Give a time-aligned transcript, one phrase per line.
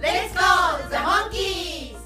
[0.00, 1.98] Let's go, the monkeys!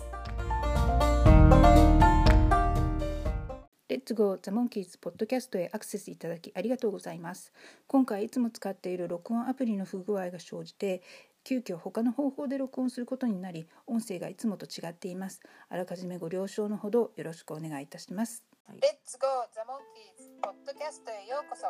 [3.86, 7.52] レッツゴーザモンキーズポッドキャストへアクセスいただきありがとうございます。
[7.86, 11.02] 今回いつも使っている録音アプリの不具合が生じて、
[11.44, 15.42] 急遽他の方法で録音することになり、音声がいつもと違っています。
[15.68, 18.42] あらかじめご了承のほどよろしくお願いいたします。
[18.70, 19.80] レッツゴーザモン
[20.16, 21.66] キーズポッドキャストへようこそ。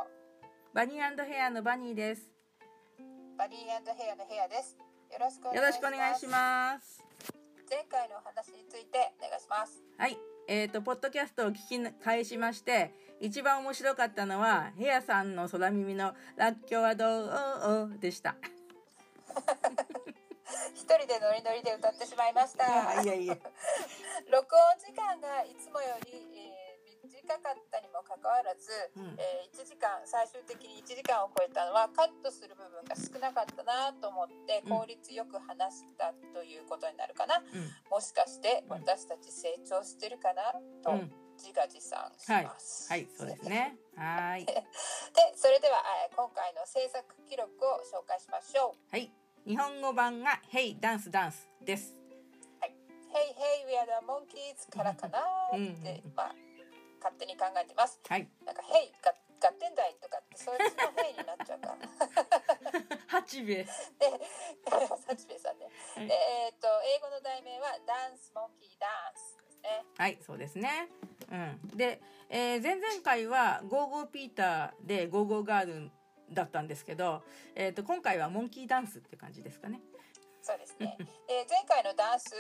[0.73, 2.31] バニーヘアのバニーです
[3.37, 3.81] バニーヘア
[4.15, 4.92] のヘアです。
[5.13, 5.49] よろしく
[5.87, 7.05] お願いします。
[7.69, 9.83] 前回のお話についてお願いします。
[9.99, 10.17] はい
[10.49, 18.35] えーと、ポッドキャストを聞き返しまして一番面白かったのはヘアさんの空耳の「らっきょうはどう?」でした
[20.75, 23.03] 一人でノリノリで歌ってしまいました。
[23.03, 23.37] いやいや
[24.33, 26.52] 録音時間がいつもより、えー
[27.23, 29.15] 短かったにもかかわらず、うん。
[29.19, 34.79] えー1時間最終的に1時間を超えたのはカットする部分が少なかったなと思ってうん。
[34.81, 37.71] 効率よく話したということになるかな、うん。
[37.91, 38.83] もしかしてうん。
[38.83, 41.13] 私たち成長してるかなとうん。
[41.39, 42.91] 自画自賛しはいます。
[42.91, 43.07] はい。
[43.17, 43.77] そうですね。
[43.97, 44.47] はーい。
[44.51, 44.65] で
[45.37, 48.91] それでは、えー今回の制作記録を紹介しましょう。
[48.91, 49.11] はい。
[49.47, 51.97] 日本語版が「ヘイダンスダンス」です
[52.63, 56.13] 「Hey Hey We Are the Monkeys」からかなって、うん。
[56.15, 56.35] まあ
[57.03, 57.99] 勝手に考えてます。
[58.07, 61.79] はいなんか「Hey が合点だい」とかってそっちの「Hey」になっちゃうから。
[63.11, 63.69] 八兵衛で、
[65.07, 65.69] サチベさんね。
[65.97, 69.85] はいでえっ、と英語の題名は Dance Monkee Dance ですね。
[69.99, 70.89] はいそうですね
[71.31, 75.91] うんで、えー前々回は「ゴーゴーピーター」で「ゴーゴーガール」
[76.31, 77.23] だったんですけど、
[77.55, 79.81] えー、と今回はモンキーダンスって感じですかね
[80.43, 80.97] そうですね。
[81.29, 82.35] で前回のダンス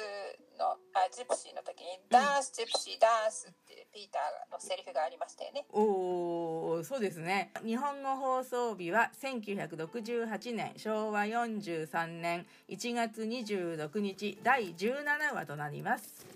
[0.59, 5.65] のあジプシーの時にダンスジプシーダンスってピーターのセリフがありましたよね。
[5.71, 16.27] おーそうですね日本語放送日は1968年昭和43年1月26日第17話となります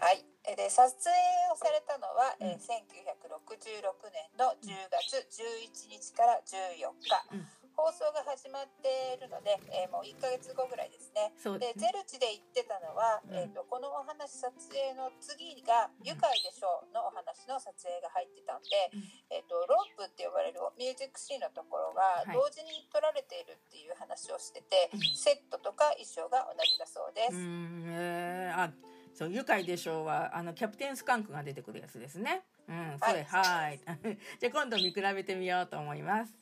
[0.00, 0.24] はい。
[0.44, 1.14] えで撮影
[1.52, 7.34] をされたのは、えーうん1966年の10月11日から14日。
[7.34, 7.46] うん
[7.76, 11.32] 放送が始まっているので、えーもう1ヶ月後ぐらいですね。
[11.36, 13.36] そうでゼルチで言ってたのは、うん。
[13.36, 19.04] えー、とこのお話撮影の次が「愉快でしょう」のお話の撮影が入ってたんで、うん。
[19.30, 22.32] えー、とロープって呼ばれるミュージックシーンのところがはい。
[22.32, 25.00] 同時に撮られているっていう話をしてて、うん。
[25.16, 27.34] セットとか衣装が同じだそうです。
[27.34, 28.72] うーんえー、あ
[29.14, 32.42] そう愉快でしょうはあのキャプテンスカンクが出てくるやつですね。
[32.68, 33.80] うんそれはい。
[34.40, 36.32] じゃあ今度見比べてみようと思います。
[36.32, 36.41] はい。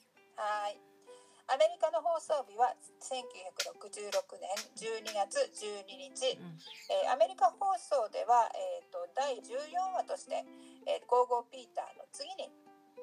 [1.51, 2.71] アメリカの放送日は
[3.03, 4.47] 1966年
[4.79, 6.55] 12月12日、うん
[6.87, 10.47] えーアメリカ放送では、えー、と第14話として
[10.87, 12.47] 「えー、ゴーゴーピーター」の次に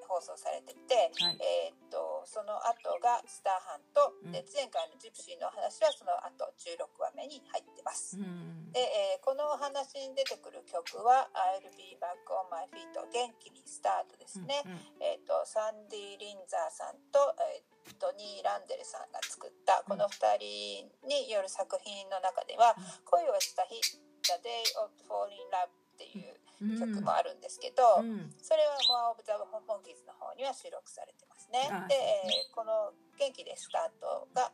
[0.08, 1.38] 放送されてて、はい。
[1.44, 4.32] えー、とその後が「スターハント」うん。
[4.32, 8.16] で前回のジプシーの話はその後16話目に入ってます。
[8.16, 14.64] うんで、えーこのお話に出てくる曲は「I'll be back on my feet」元気にスタートですね。
[14.66, 15.04] うんうん。
[15.04, 17.67] えー、とサンディ・リンザーさんと、えート
[18.18, 28.34] ニー・ランデルさんが作ったこの2人による作品の中では「恋をした日 The Day of Fall in Love」っていううん曲もあるんですけど、うん。
[28.42, 31.70] それは「More of the Monkeys」の方には収録されてますね。
[31.72, 31.88] あ。
[31.88, 34.52] で、えーこの「元気でスタートが」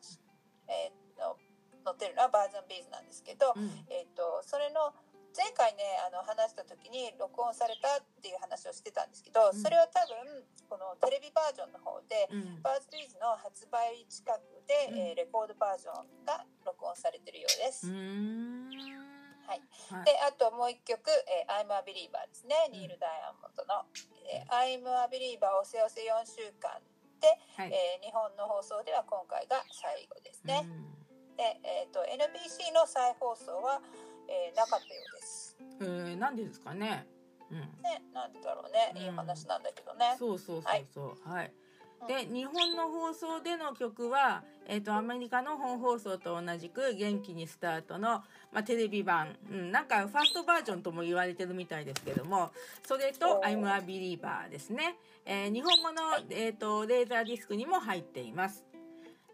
[0.68, 1.38] えーの
[1.86, 3.86] 載ってるのはバージョンビーズなんですけど、うん。
[3.90, 4.94] えー、とそれの
[5.34, 9.58] 前回ねあの話した時に録音されたっていう話をしてたんですけど、うん。
[9.58, 12.62] それは多分このテレビバージョンの方で、うん。
[12.62, 15.00] バーズビーズの発売近くで、うん。
[15.10, 17.90] えーレコードバージョンが録音されてるようです。
[17.90, 20.06] はい、はい。
[20.06, 23.86] であともう一曲「えー I'm a Believer」ですね、ニール・ダイヤモンドの
[24.30, 26.78] 「えー I'm a Believer」おせおせ4週間
[27.20, 27.74] で、はい。
[27.74, 30.62] えー日本の放送では今回が最後ですね。
[30.62, 30.94] うん。
[31.36, 33.82] で、えー、と NBC の再放送は、
[34.28, 35.58] えーなかったようです。
[35.82, 37.08] えー、なんでですかね。
[37.52, 37.60] うん。
[37.60, 40.16] ね、なんでだろうね、うんいい話なんだけどね。
[40.18, 41.30] そうそうそうそう。
[41.30, 41.48] はい。
[41.48, 41.64] うん
[42.08, 52.52] で日本の放送での曲は、えー、とアメリカの本放送と同じく「元気にスタートの」まあ、テレビ版、うん、なんかファーストバージョンとも言われてるみたいですけども
[52.86, 58.66] それと「おー I'm a Believer」ですね、えー日本語の、えー、とレーザーディスクにも入っています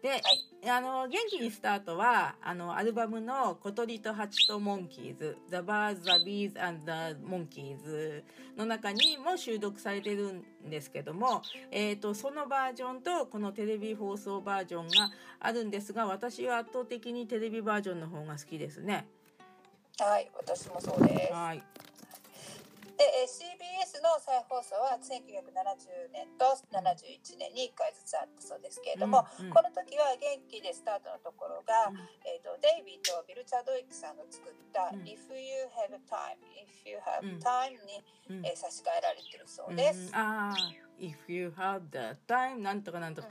[0.02, 0.22] で、
[0.70, 8.22] あの元気にスタートはあのアルバムの「小鳥と蜂とモンキーズ」「The Birds, the Bees and the Monkeys」
[8.56, 19.06] の中にも収録されてるんですけども、えーと、そのバージョンとこのテレビ放送バージョンがあるんですが私は圧倒的にテレビバージョンの方が好きですね。
[19.98, 21.32] はい私もそうです。
[21.32, 21.62] はい
[23.00, 38.04] で、え CBS の再放送は1970年と71年に1回ずつあったそうですけれども、うんうん、この時は元気でスタートのところが、うん、えーと、デイビーとビル・チャドイックさんの作った「If You Have Time」「If You Have Time に」
[38.36, 40.12] に、えー、差し替えられてるそうです。
[40.12, 40.52] あ
[41.00, 43.28] If you have the time なんとかなんとか、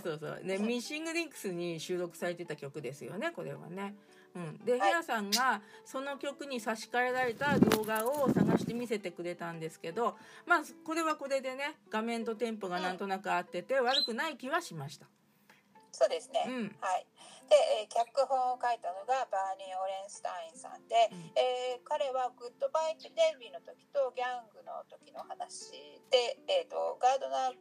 [0.00, 3.94] そうそうね Missing Links に収録されてた曲ですよねこれはね。
[4.36, 15.06] うん、で、ヘアさんがその曲に差し替えられた動画を探して見せてくれたんですけどまあこれはこれでね画面とテンポがなんとなく合ってて、悪くない気はしました。
[15.90, 17.06] そうですね、うん、はい。
[17.48, 25.72] で、えー、脚本を書いたのがバーニー・オレンスタインさんで、うん、えー、彼は「グッドバイ・デイビー」の時とギャングの時の話
[26.10, 27.56] で、えーとガードナー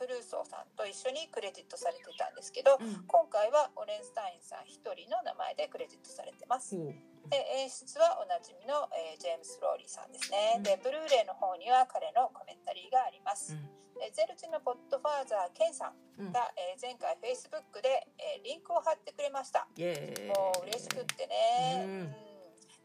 [0.00, 6.76] クルーソーさんと一緒にクレジットされてたんですけど、うん、今回はオレンスタインさん1人の名前でクレジットされてます。
[6.76, 6.96] うん、
[7.28, 10.56] で演出はおなじみの、えー、ジェームス・ローリーさんですね。
[10.56, 13.52] うん、でブルーレイの方には彼のコメンタリーがあります。
[14.00, 19.68] でゼルチのポッドファーザーケンさんが、えー、前回フェイスブックで、えー、リンクを貼ってくれました。
[19.68, 22.29] もう嬉しくってね。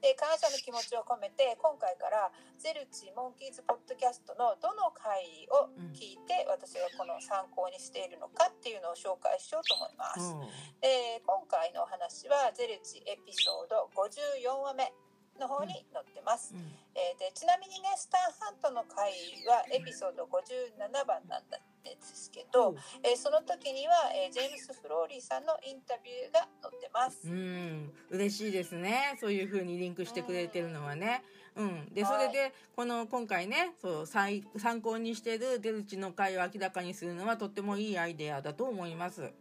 [0.01, 10.35] で感謝の気持ちを込めて今回からゼルチモンキーズポッドキャストのどの回を聞いて、私がこの参考にしているのかっていうのを紹介しようと思います。
[10.81, 14.93] で今回のお話はゼルチエピソード54話目
[15.39, 16.61] の方に載ってます、うん、
[16.95, 19.11] えー、でちなみにねスタンハントの回
[19.47, 21.43] はエピソード57番なん
[21.83, 27.29] ですけど、うん、えー、その時には、えー、ジェームス・フローリーさんのインタビューが載ってます。
[27.29, 27.93] うん。
[28.09, 29.17] 嬉しいですね。
[29.19, 31.23] そういう風にリンクしてくれてるのはね、
[31.55, 34.41] うん、でそれでこの今回ねそう参
[34.81, 39.31] 考にしてるデルチの回を明らかにするのはとってもいいアイデアだと思います。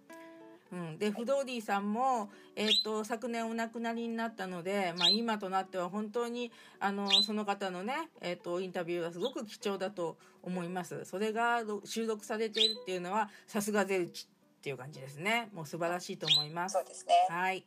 [0.73, 6.51] うん、でフドーディさんも、えーと、昨年お亡くなりになったので、まあ、今となっては本当に
[6.81, 11.05] あのその方のね、えーと、インタビューはすごく貴重だと思います。
[11.05, 14.27] それが収録されているっていうのはさすがゼルチ
[14.59, 15.49] っていう感じですね。
[15.55, 16.73] もう素晴らしいと思います。
[16.73, 17.15] そうですね。
[17.29, 17.65] はい。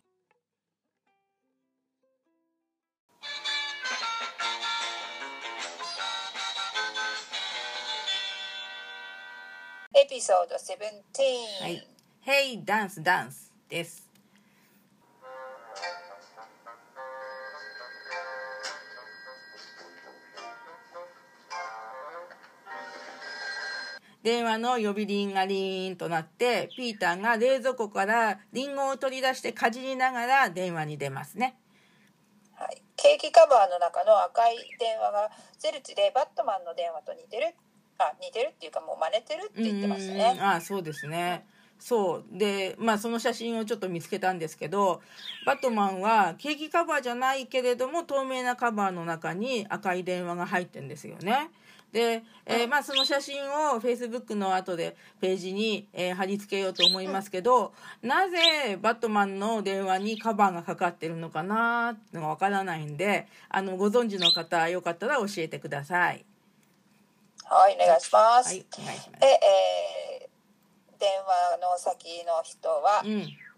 [10.00, 11.97] エピソード17、はい
[12.28, 14.06] ヘイダンスダンスです。
[24.22, 31.56] 電話の呼び鈴がリーンとなってピーターが冷蔵庫からリンゴを取り出してかじりながら電話に出ますね。
[32.56, 37.56] はい、ケーキカバーの中の赤い電話がゼルチでバットマンの電話と似てる
[38.00, 40.38] あ似てるっていうかもう真似てるって言ってましたね。
[40.42, 41.46] あそうですね。
[41.80, 45.02] そうでまあその写真をちょっと見つけたんですけど
[45.46, 51.50] バットマンはケーキカバーじゃないけれども透明なカバーの中に赤い電話が入ってんですよね。
[51.92, 66.26] で、えー、まあその写真をフェイスブックの後でページに、えー、貼り付けようと思いますけど、なぜバットマンの電話にカバーがかかってるのかなってのがわからないんであのご存知の方よかったら教えてください。
[67.46, 68.50] はいお願いします。
[68.50, 69.24] はいお願いします。
[69.24, 70.07] ええー
[71.00, 73.04] 電話の先の人は、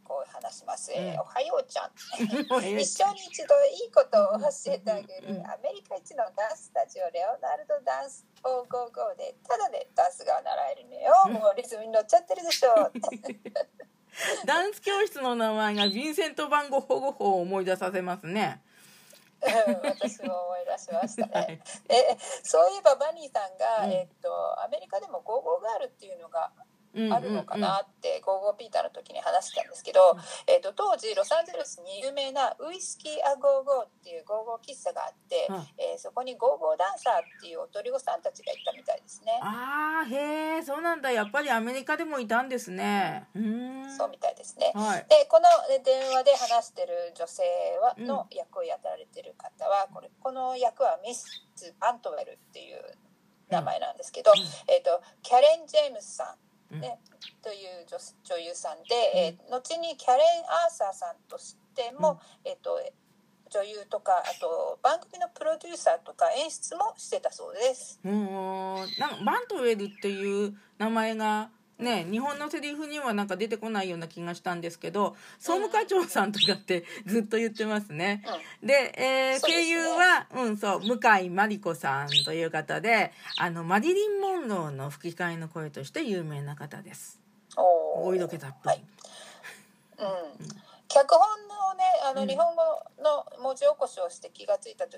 [0.04, 1.92] こう話します、うん、えー、おはようちゃん。
[2.82, 9.36] 一生に一度いいことを教えてあげる、アメリカ一のダンススタジオレオナルドダンス455で。
[9.48, 12.92] ただでダンスが習えるのよ、もうリズムに乗っちゃってるでしょ。
[14.46, 18.64] ダンス教室の名前がヴィンセント・バンゴ保護法を思い出させますね。
[19.42, 21.32] 私も思い出しましたね。
[21.34, 26.52] はい、えそういえばバニーさんが、うん、えっとアメリカでもゴーゴーガールっていうのが
[26.96, 30.18] あるのかなってゴーゴーピーターの時に話したんですけど、
[30.48, 39.40] えーと、当時ロサンゼルスに有名なウイスキーアゴーゴーっていうゴーゴー喫茶があって、うん、えー、そこにゴーゴーダンサーっていう踊り子さんたちがいたみたいですね。
[39.42, 41.12] ああへえそうなんだ。
[41.12, 43.28] やっぱりアメリカでもいたんですね。
[43.36, 43.98] うん。
[43.98, 44.72] そうみたいですね。
[44.74, 45.46] はい、でこの
[45.84, 47.44] 電話で話してる女性
[47.82, 51.46] はの役をやられてる方はこれこの役はミス・
[51.80, 52.98] アントウェルっていう
[53.50, 54.40] 名前なんですけど、うん、
[54.74, 57.00] えーとキャレン・ジェームスさんね、
[57.42, 62.80] という女女優さんで、えー、後にキャレン・アーサーさんとしても、えーと、
[63.50, 68.00] 女優とかあと番組のプロデューサーとか演出もしてたそうです。
[68.04, 68.26] うん。
[69.00, 71.50] なんバントウェルっていう名前が
[71.80, 78.24] ね日本のセリフにはなんか出てこないような気がしたんですけど総務課長さんとかって ずっと言ってますね。
[78.62, 79.64] で、えーそうですね。
[79.64, 87.20] 声優は、うん、そう、向井真理子さんという方で、あの、マリリン・モンローの吹き替えの声として有名な方です。
[87.56, 88.76] おお色気たっぷり。
[89.98, 90.48] うん、
[90.88, 92.16] 脚本のねあうん。
[92.16, 92.62] の日本語
[93.04, 94.90] の文字起こしをして気がついたん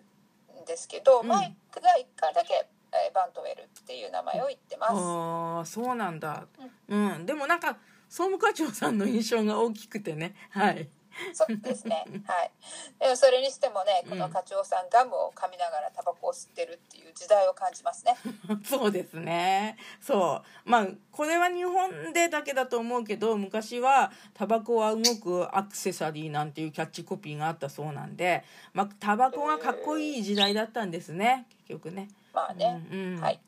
[0.65, 1.27] ですけど、うん。
[1.27, 4.93] マイクが1回だけ、えーバントウェルっていう名前を言ってます。
[4.93, 6.45] ああ、そうなんだ。
[6.87, 7.77] うん、でもなんか、
[8.09, 10.35] 総務課長さんの印象が大きくてね。
[10.49, 10.89] はい。
[11.33, 12.05] そうですね。
[12.25, 12.51] はい。
[12.99, 18.15] でもそれにしてもね、このうん課長さんガムを噛みながらタバコを吸ってるっていう時代を感じますね。
[18.63, 19.77] そうですね。
[19.99, 20.69] そう。
[20.69, 28.43] まあ、これは日本でだけだと思うけど、昔はタバコは動くアクセサリーなんていうキャッチコピーがあったそうなんで、
[28.73, 31.45] まあ、タバコがかっこいい時代だったんですね。
[31.67, 32.09] 結局ね。
[32.33, 32.81] まあね。
[32.91, 33.39] うんうんはい。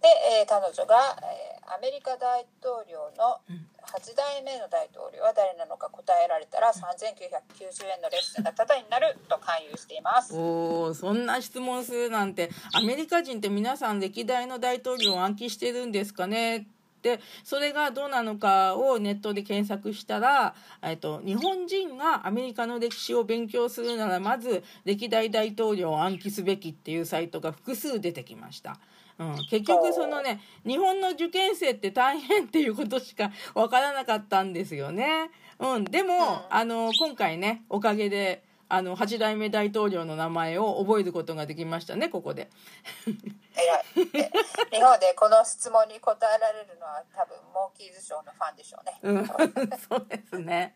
[0.00, 0.08] で、
[0.40, 10.34] えー彼女が、えーアメリカ大統領のうん8代目の大統領は誰なのか答えられたら3990円のレッスンがタダになると勧誘しています。
[10.36, 16.66] おーそんな質問するなんてアメリカ人って皆さん歴代の大統領を暗記してるんですかね
[17.02, 28.78] でそれがどうなのかをネットで検索したら、えっと、日本人がアメリカの歴史を勉強するならまず歴代大統領を暗記すべきっていうサイトが複数出てきました。
[29.18, 35.30] うん、結局そのね日本の受験生って大変っていうことしか分からなかったんですよね。
[35.58, 38.42] うん、でも、うんあの今回ねおかげで
[38.72, 42.48] あの8代目大統領の名前を覚えることができましたねここで。
[43.04, 43.12] 日
[44.80, 48.98] 本でこの質問に答えられるのは多分モンキーズショーのファンでしょうね。
[49.02, 49.26] うん、
[49.76, 50.74] そうですね。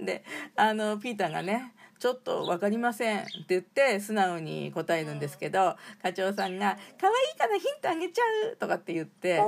[0.00, 0.24] で
[0.56, 9.42] あのピーターがね「ちょっと分かりません」って言って素直に答えるんですけど課長さんが「可愛いからヒントあげちゃう」とかって言って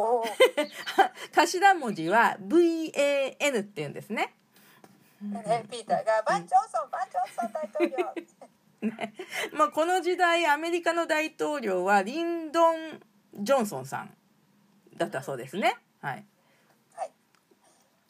[1.32, 4.34] 頭文字は VAN って言うんですね。
[5.20, 8.14] ね、ピーターがバン・ジョンソンバン・ジョンソン大統領
[9.58, 13.00] まあ、この時代アメリカの大統領はリンドン・
[13.34, 14.16] ジョンソンさん
[14.96, 15.76] だったそうですね。
[16.00, 16.24] はい、
[16.94, 17.12] はい。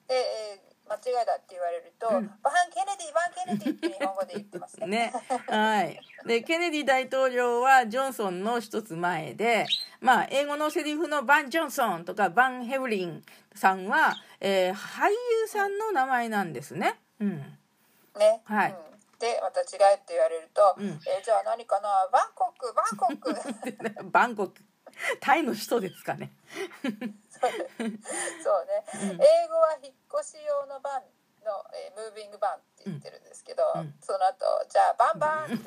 [0.08, 3.20] で、えー間違いだって言われると、うんバン・ケネディバ
[3.56, 4.86] ン・ケネディって日本語で言ってますね。
[4.86, 5.12] ね、
[5.46, 6.00] はい。
[6.26, 9.66] で、ケネディ大統領はジョンソンの一つ前で、
[10.00, 13.22] まあ、英語のセリフのバン・ジョンソンとかバン・ヘブリン
[13.54, 16.98] さんは、えー俳優さんの名前なんですね。
[17.20, 17.38] うん。
[18.18, 18.40] ね。
[18.44, 19.64] はいうんで、また違
[19.94, 21.88] いって言われると、うんえーじゃあ何かな？
[22.12, 24.54] バンコクバンコク バンコク。
[25.20, 26.30] タイの首都ですかね。
[28.42, 29.22] そうね、うん。
[29.22, 31.02] 英語は引っ越し用のバン
[31.44, 33.94] の、えー moving van って言ってるんですけど、うん。
[34.00, 35.58] その後じゃあバンバン。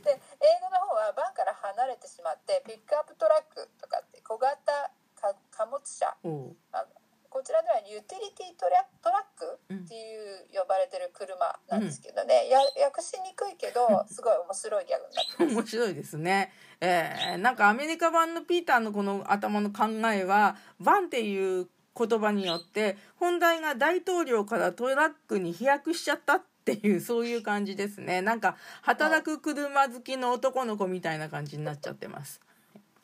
[0.00, 6.16] で英語の方はバンから離れてしまってピックアップトラックとかって小型か貨物車。
[6.24, 6.56] おう。
[6.72, 6.99] あの
[7.30, 11.38] こちらでは utility tra truck っていう呼ばれてる車
[11.70, 15.54] なんですけどね、や訳しにくいけどすごい面白いギャグになってます。
[15.54, 16.52] 面白いですね。
[16.80, 32.40] えーなんかアメリカ版のピーターのこの頭の考えは「バン」っていう言葉によって本題が大統領からトラックに飛躍しちゃったっていうそういう感じですねなんか働く車好きの男の子みたいな感じになっちゃってます。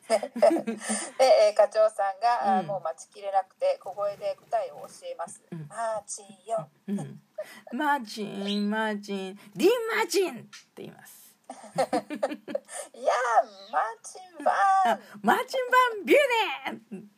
[0.07, 0.31] で、
[1.19, 5.43] えー課長さんが、うんもう待ちきれなくて小声で答えを教えます。
[5.51, 6.69] うんマーチンよ。
[6.87, 7.21] うん、
[7.77, 10.47] マーチンマーチンディンマーチンって
[10.77, 11.35] 言います。
[11.47, 11.91] いやー
[13.71, 15.01] マーチンバーン。
[15.21, 16.19] マーチンバンビュー
[16.91, 17.09] ネン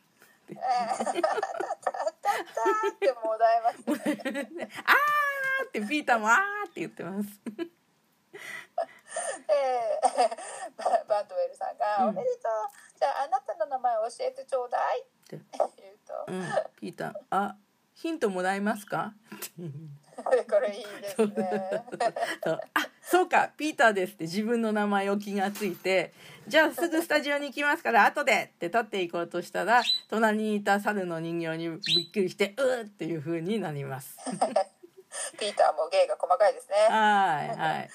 [0.50, 4.48] えータタタタってもだえますね。
[4.84, 7.28] あーってピーターもあーって言ってます。
[9.48, 12.98] えーババントウェルさんが、うんおめでとう。
[12.98, 15.00] じゃああなたの名前教えてちょうだい。
[15.00, 16.42] って言うと、うん、
[16.80, 17.56] ピーター、あ、
[17.94, 19.12] ヒントもらえますか？
[20.50, 21.84] これいいですね。
[22.44, 26.12] そうあ、そうか、ピーターですって自分の名前を気がついて。
[26.46, 34.16] じゃあすぐスタジオに行きますから後でって立っていこうとしたら隣にいた猿の人形にびっくりしてうーっていう風になります。
[35.38, 36.76] ピーターも芸が細かいですね。
[36.88, 37.90] はいはい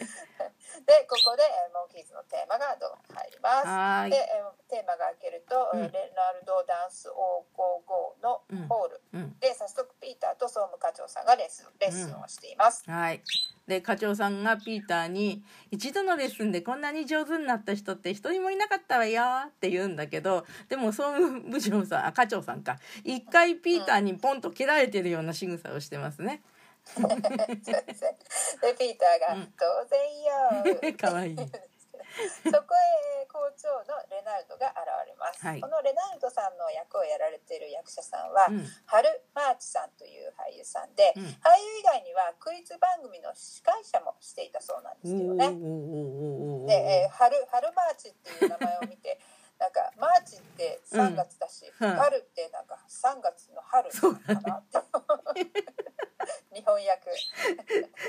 [0.84, 3.68] でここでえーモンキーズのテーマがどう入ります。
[3.68, 12.84] はいで、えーテーマが開けると、うんレナルドダンス555のホール、うんで早速ピーターと総務課長さんがレッスンレッスンをしています。
[12.90, 13.22] はい。
[13.68, 26.42] で課長さんがピーターに「一度のレッスンでこんなに上手になった人って一人もいなかったわよ」って言うんだけどでも総務部長さんあ課長さんか一回ピーターにポンと蹴られてるような仕草をしてますね。
[26.44, 26.55] そうで
[26.86, 27.08] す ね
[28.62, 30.94] でピーターが、うん当然よ。
[30.98, 31.38] かわいい。
[32.44, 35.62] そこへ校長のレナルドが現れます、はい。
[35.62, 38.66] このレナルドさんの役をやられている役者さんは、うん。
[38.86, 41.24] ハル・マーチさんという俳優さんで、うん。
[41.24, 46.68] 俳優以外にはクイズ番組の司会者もしていたそうなんですけどね。
[46.68, 49.20] で、えー、春春マーチっていう名前を見て
[49.60, 49.72] なん。
[49.72, 51.96] かマーチって3月だし、うん。
[51.96, 54.64] 春ってなんか3月の春なのかなっ
[55.34, 55.46] て
[56.78, 57.12] 日本訳。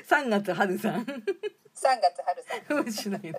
[0.09, 1.03] 3月春さん。
[1.03, 2.79] 3月春さん。
[2.85, 3.33] 面白いね。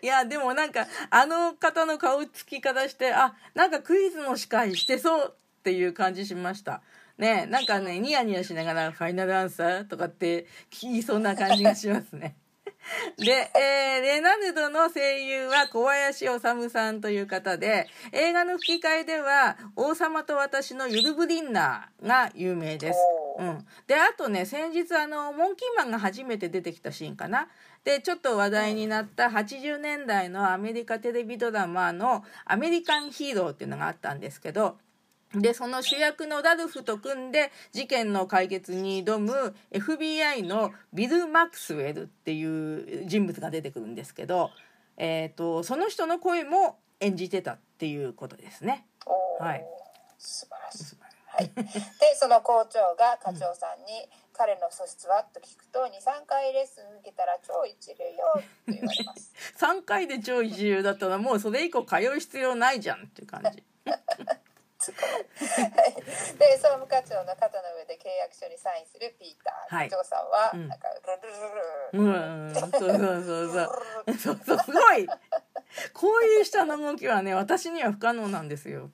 [0.00, 6.82] いやでもなんかあの方の顔つき方してあなんかクイズの司会してそうっていう感じしました。
[7.18, 12.36] ねなんかねニヤニヤしながら「ファイナルアンサー」とかって聞きそうな感じがしますね
[13.18, 22.98] で、えーレナルドの声優は小林修さんという方で、映画の吹き替えでは、王様と私のユルブリンナーが有名です。
[23.38, 23.66] うん。
[23.86, 27.48] で、あとね、先日あの、モンキーマンが初めて出てきたシーンかな。
[27.84, 34.78] で、ちょっと話題になった80年代のアメリカテレビドラマのアメリカンヒーローっていうのがあったんですけど、
[35.40, 44.50] で、その主役のラルフと組んで事件の解決に挑む FBI のビル・マクスウェルっていう人物が出てくるんですけど、
[44.96, 48.86] えっ、と、その人の声も演じてたっていうことですね。
[49.38, 49.64] はい
[50.18, 58.32] 素晴らしい、はい、 でその校長が課長さんに「彼の素質は?」と聞くと「23回レッスン受けたら超一流よ」
[58.66, 63.62] と言われます 3回で超一流だったらもうそれ以降通う必要ないじゃんっていう感じ。
[64.84, 65.12] ツッコミ
[65.48, 65.94] はい。
[66.38, 69.88] で総務課長の肩の上で契約書にサインするピーター、はい。
[69.88, 70.68] 課長さんはうん。
[70.68, 70.88] なんか
[71.92, 72.12] ルルルうル。
[72.12, 74.14] ルん、そうそうそうそう。
[74.18, 75.06] そうそう、すごい。
[75.94, 78.90] こういう下の動きはね、私には不可能なんですよ。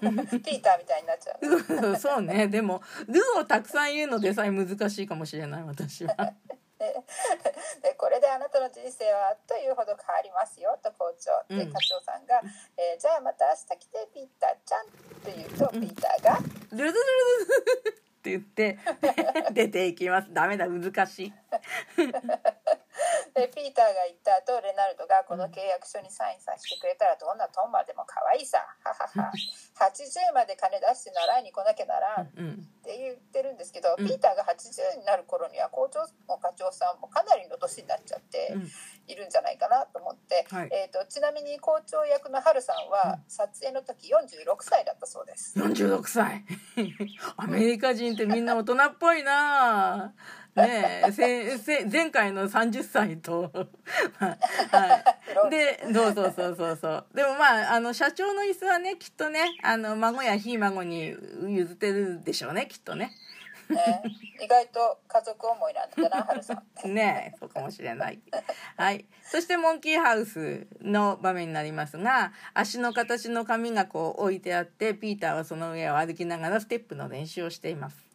[0.00, 1.60] ピーターみたいになっちゃう。
[1.80, 2.48] そ うそうね。
[2.48, 6.34] でも、ルをたくさん言うのでさえ難しいかもしれない、私は。
[6.80, 12.40] でこれであなたの人生はあっというほど変わりますよと校長でうん課長さんが、
[12.76, 14.88] えーじゃあまた明日来てピーターちゃん」
[15.20, 16.38] と言うと、ピーターが
[16.72, 18.78] ルルルルルルって言って、
[19.52, 20.28] 出ていきます。
[20.32, 21.32] ダメだ、難しい。
[23.34, 29.32] でピーターが言った後レナルドがこの契約書にサインさせてくれたらどんなトンマでも可愛いさははは
[29.78, 32.68] 80まで金出して習いに来なきゃならんっうん。
[32.82, 34.06] て言ってるんですけど、うん。
[34.06, 38.68] ピーターが80になる頃には校長も課長さんもかなりの年になっちゃってうん。
[39.06, 40.68] いるんじゃないかなと思って、はい。
[40.72, 45.58] えー、とちなみに校長役のハルさんは撮影の時46歳だったそうです。
[45.58, 46.44] 46歳。
[47.36, 50.14] アメリカ人ってみんな大人っぽいな
[50.56, 53.50] ねえ、せせ前回の30歳と、
[54.18, 54.36] は
[55.46, 55.50] い。
[55.50, 57.06] で、そうそうそうそうそう。
[57.14, 61.16] でもまあ、あの、社長の椅子はね、きっとね、あの、孫やひ孫に
[61.48, 63.12] 譲ってるでしょうね、きっとね。
[63.70, 64.02] ね、
[64.42, 66.64] 意外と家族思いなんだなハルさん。
[66.92, 68.20] ねえ、そうかもしれない。
[68.76, 69.06] はい。
[69.22, 78.09] そして、モンキーハウスの場面になりますが、足の形の紙がこう置いてあって、ピーターはその上を歩きながらステップの練習をしています。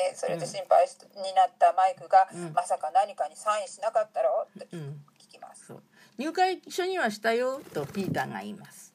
[0.00, 4.46] でそれで心配しになったマイクが、うんまさか何かにサインしなかったろ？
[4.48, 4.80] ってうん。
[5.20, 5.66] 聞きます。
[5.66, 5.82] そう。
[6.16, 8.94] 入会書にはしたよ、とピーターが言います。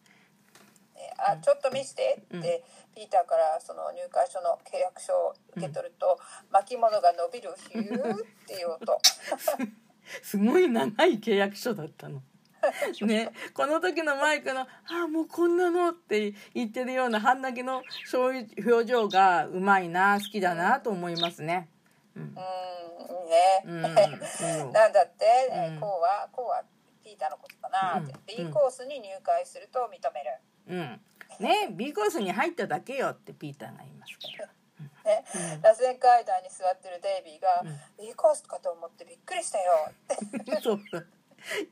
[0.96, 2.64] であちょっと見せてって、
[2.96, 6.18] ピーターからその入会書の契約書を受け取ると、
[6.52, 8.98] 巻物が伸びるヒューっていう音
[10.24, 12.22] すごい長い契約書だったの。
[13.06, 14.68] ね、この時のマイクの「あ
[15.06, 21.70] あもうこんなの」って言ってるような半泣きのそういう表情がうまいな好きだなと思いますね。
[22.16, 22.24] うん。
[22.24, 22.36] うーん
[23.30, 23.82] ね、うん
[24.72, 25.80] なんだって、えうん。
[25.80, 26.64] こうはこうは
[27.04, 31.02] ピーターのことかなって、うん B コースに入会すると認める、うん、
[31.40, 34.50] ね B コースに入っただけよってピーターが言いますから。
[35.06, 35.24] ね。
[35.62, 37.64] 螺旋階段に座ってるデイビーが、
[37.98, 40.52] B コースかと思ってびっくりしたよって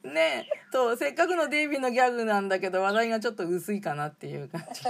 [0.03, 4.83] そうねとせっかくのデイビーのギャグなんだけど話題がちょっと薄いかなっていう感じ。
[4.83, 4.89] で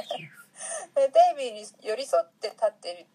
[1.38, 3.06] デイビーに寄り添って立ってる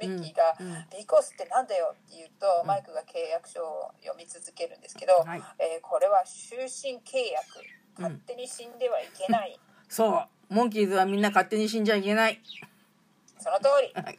[0.00, 5.42] ミッキーがうんうん「B コースってなんだよ」って言うと、マイクが契約書を読み続けるんですけど、はい。
[5.58, 7.64] えーこれは終身契約。
[7.96, 10.08] 勝手に死んではいけない、そ
[10.50, 10.54] う。
[10.54, 12.40] モンキーズはみんな勝手に死んじゃいけない。
[13.38, 14.02] その通り。
[14.02, 14.18] はい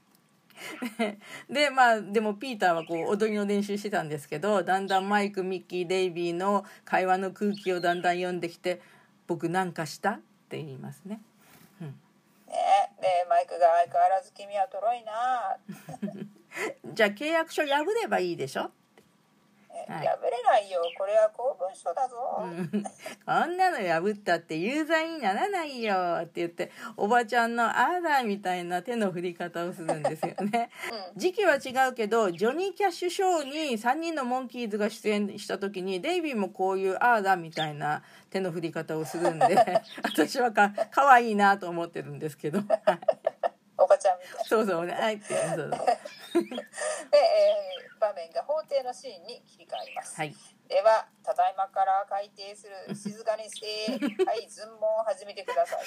[1.50, 8.82] でまあでもピーターはこう踊りの練習してたんですけどだんだんマイクミッキーデイビーの会話の空気をだんだん読んできて
[9.28, 10.20] 「僕なんかした?」っ
[10.50, 11.22] て言いますね。
[11.80, 11.94] ね
[13.00, 15.58] でマイクが相変わらず君はとろいな、
[16.94, 18.64] じゃあ契約書破ればいいでしょ？
[18.64, 18.79] え
[19.88, 20.08] はい。
[20.08, 20.82] 破れないよ。
[20.98, 22.84] これは公文書だぞ、うん。
[23.26, 30.70] こんなの破ったって有罪にならないよって言っておばちゃんのあらみたいな手の振り方をするんですよね。
[31.14, 31.20] うん。
[31.20, 42.60] 時期は違うけどジョニー・キャッシュショーに3人のモンキーズが出演した時にデイビーもこういうあらみたいな手の振り方をするんで 私はかかわいいなと思ってるんですけど。
[42.60, 43.39] はい
[43.80, 44.46] おばちゃんみたい。
[44.46, 45.70] そうそうねはいってそうそう。
[45.72, 45.78] で、
[47.18, 50.34] えー場面が法廷のシーンに切り替わります、はい。
[50.70, 52.96] ではただいまから開廷する。
[52.96, 55.80] 静かにしてはい尋問を始めてください。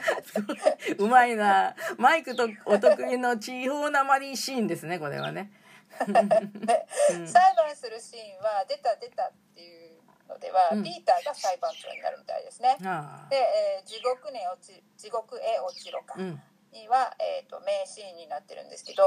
[0.98, 1.74] うまいな。
[1.96, 5.50] マイクとお得意の地方なまりシーンですねこれはね。
[6.00, 9.89] 裁判するシーンは出た出たっていう
[10.30, 10.82] のでは、うん。
[10.82, 12.78] ピーターが裁判長になるみたいですね。
[12.86, 16.40] あで、えー地獄に落ち地獄へ落ちろかあうん。
[16.72, 19.02] には、えー、と名シーンになってるんですけど、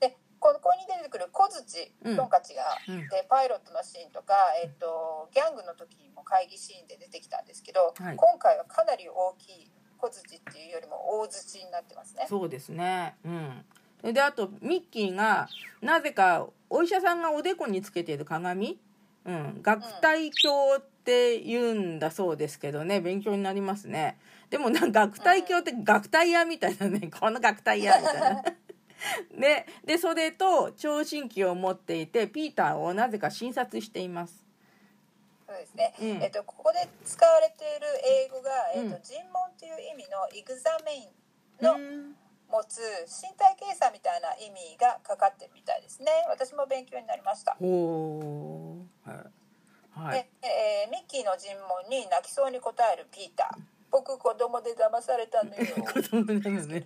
[0.00, 2.16] でここに出てくる小槌うん。
[2.16, 3.08] トンカチが、うん。
[3.08, 8.16] でパイロットのシーンとか、えー、とギャングの時も会議シーンで出てきたんですけど、はい。
[8.16, 12.26] 今回はかなり大きい小槌っていうよりも大槌になってますね。
[12.28, 13.14] そうですね。
[13.24, 13.64] うん。
[14.12, 15.48] であとミッキーが
[15.80, 18.80] なぜかお医者さんがおでこにつけている鏡
[19.24, 23.00] うん、学体鏡って言うんだそうですけどね。
[23.00, 24.18] 勉強になりますね。
[24.50, 27.10] でもなんか学体鏡って学体屋みたいなね。
[27.18, 28.42] この学体屋みたいな。
[29.36, 34.44] ででそれと聴診器を持っていてピーターをなぜか診察しています。
[35.46, 36.22] そうですね、うん。
[36.22, 41.10] えっとここで使われている英語が、えっとうん尋問という意味のエグザメイン
[41.60, 42.16] のうん。
[42.52, 46.12] 持つ身体検査みたいな意味がかかってるみたいですね。
[46.28, 48.71] 私も勉強になりました、ほう
[49.04, 53.60] はい、はい、で、えーミッキーの尋問に泣きそうに答えるピーター。
[53.90, 55.66] 僕子供で騙されたのよ。
[55.84, 56.84] 子供なのね。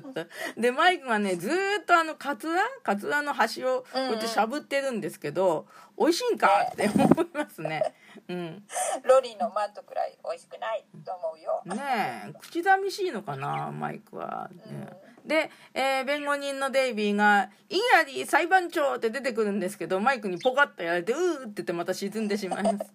[0.56, 2.62] でマイクがねずーっとあのカツラ？
[2.82, 5.66] カツラの端をこうやってしゃぶってるんですけど、
[5.98, 6.48] 美味しいんか？
[6.72, 7.94] って思いますね
[8.28, 8.62] うん。
[9.04, 14.88] ロリーのマントくらい美味しくないと思うよ、ねえ口寂しいのかなマイクは、ね。
[15.24, 22.92] で、えー弁護人のデイビーが「イギラリー裁判長!」って出てくるんですけどマイクにポカッとやられて「うー」って言ってまた沈んでしまいます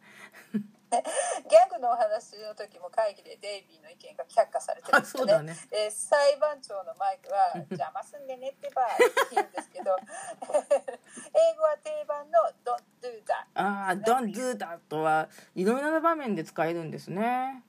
[0.91, 5.53] ギャグのお話の時も会議でデイビーの意見が却下されてるんですよね。
[5.53, 5.55] ね。
[5.71, 17.63] で裁判長のマイクは「邪魔すんでねってば」って言うんですけど 英語は定番の「Don't do that ああ「Don't do that」はいろいろな場面で使えるんですね」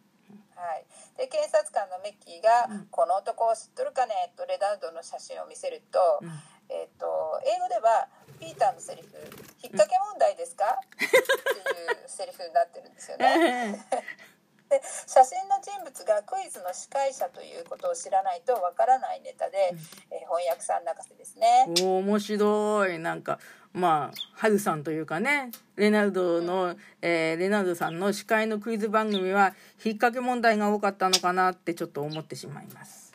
[0.54, 6.28] はい、で検察官のメッキーが「この男を知っとるかね?」とレナルドの写真を見せると,、ん
[6.72, 7.06] えー、と
[7.44, 8.08] 英語では
[8.40, 9.08] ピーターのセリフ
[9.62, 10.64] 「引っ掛け問題ですか?」
[10.96, 13.84] っていうセリフになってるんですよね。
[14.72, 19.74] で写真の人物がクイズの司会者ということを知らないとわからないネタで、
[20.10, 21.66] えー翻訳さん泣かせですね。
[21.68, 23.38] おー面白いなんか
[23.74, 29.54] まあハルさんというかねレナルドの、えーレナルドさんの司会のクイズ番組は
[29.84, 33.11] 引っ掛け問題が多かったのかなってちょっと思ってしまいます。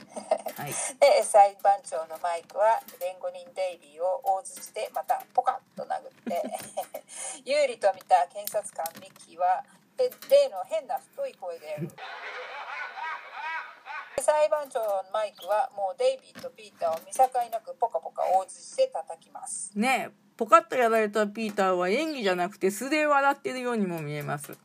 [0.58, 6.42] はい、で裁判長のマイクは弁護人デイビーを大槌でまたポカッと殴って
[7.46, 9.64] 有利と見た検察官ミッキーは
[10.00, 11.78] え例の変な太い声で
[14.20, 19.72] 裁判長のマイクはもうデイビーとピーターを見境なくポカポカ大槌で叩きます。
[19.74, 24.58] ねポカッとやられたピーターは演技じゃなくて素で笑ってるようにも見えます。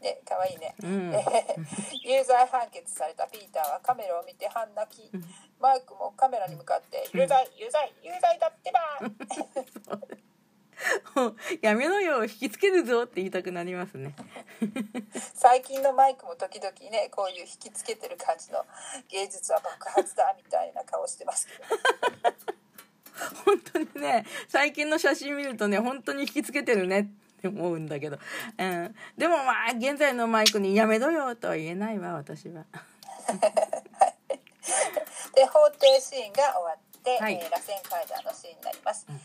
[0.00, 1.12] ねかわいいね、うん。
[2.02, 5.10] 有罪判決されたピーターはカメラを見て半泣き、
[5.58, 8.80] マイクもカメラに向かって「有罪有罪有罪だってば!
[11.60, 14.14] 」やめろよ引きつけるぞって言いたくなりますね。
[15.34, 18.64] 最近のマイクも時々ねこういう引きつけてる感じの
[19.08, 21.64] 芸術は爆発だみたいな顔してますけど。
[23.44, 27.00] 本当にね最近の写真見るとね本当に引きつけてるね。
[27.00, 28.18] って思うんだけど、
[28.58, 32.64] うん、でもまあ現在のマイクに「やめろよ」とは言えないわ私は。
[35.34, 37.34] で法廷シーンが終わって、はい。
[37.34, 39.16] えー螺旋階段のシーンになります、ミ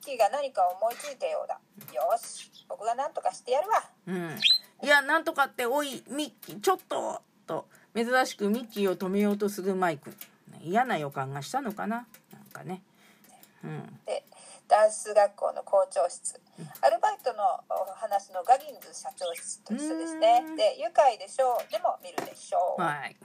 [0.00, 1.58] ッキーが何か思いついたようだ
[1.92, 3.82] よし僕が何とかしてやるわ。
[4.06, 4.38] うん、
[4.82, 10.14] いやなんとかって「おいミッキーちょっと!」と珍しくミッキーを止めようとするマイク。
[10.60, 12.06] 嫌な予感がしたのかな？
[12.32, 12.82] なんかね。
[13.62, 14.00] うん。
[14.06, 14.24] で
[14.68, 16.40] ダンス学校の校長室
[16.80, 23.16] アルバイトのお話のガギンズ社長室と一緒ですねうんで愉快でしょうでも見るでしょう、はい。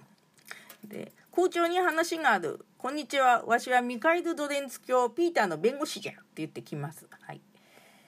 [0.89, 2.65] で、校長に話がある。
[2.77, 3.45] こんにちは。
[3.45, 7.07] わしはミカエル・ドレンツ教ピーターの弁護士じゃんって言ってきます。
[7.11, 7.41] はい。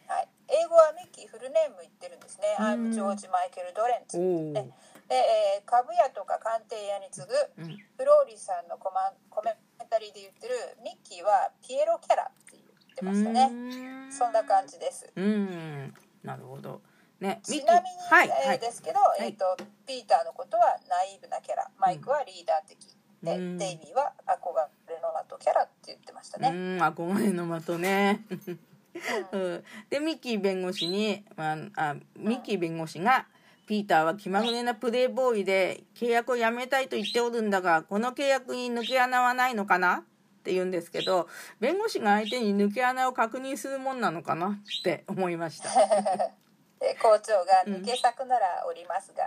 [0.08, 2.48] はい、英語はミッキーフルネーム言ってるんですね。
[2.60, 4.18] うん I'm ジョージ・マイケル・ドレンツ。
[4.18, 4.54] ね
[5.08, 7.78] で、えー株屋とか鑑定屋に次ぐうん。
[7.98, 9.56] フローリーさんのコマンコメン
[9.90, 12.41] タリーで言ってるミッキーはピエロキャラっ
[13.02, 13.52] ってましたね。
[14.12, 15.12] そんな感じです。
[15.16, 15.94] うん。
[16.24, 16.82] なるほど。
[17.20, 19.46] ねちなみに、はい、えーはい、ですけど、えー、と
[19.86, 21.70] ピーターのことはナイーブなキャラ。
[21.78, 22.78] マイクはリーダー的、
[23.22, 23.58] でうん。
[23.58, 24.58] デイビーは憧
[24.90, 28.26] れの的キャラって言ってましたね、うん憧れの的ね。
[29.32, 29.64] うん。
[29.90, 33.28] でミッキー弁護士にああミッキー弁護士が
[33.68, 40.04] ピーターは気まぐれなプレイボーイで契約をやめたいと言っておるんだがこの契約に抜け穴はないのかな？
[40.42, 41.28] って言うんですけど
[41.60, 45.70] 弁護士が相手に抜け穴を確認するもんなのかなって思いました。
[46.82, 49.24] で校長が抜け作ならおりますが、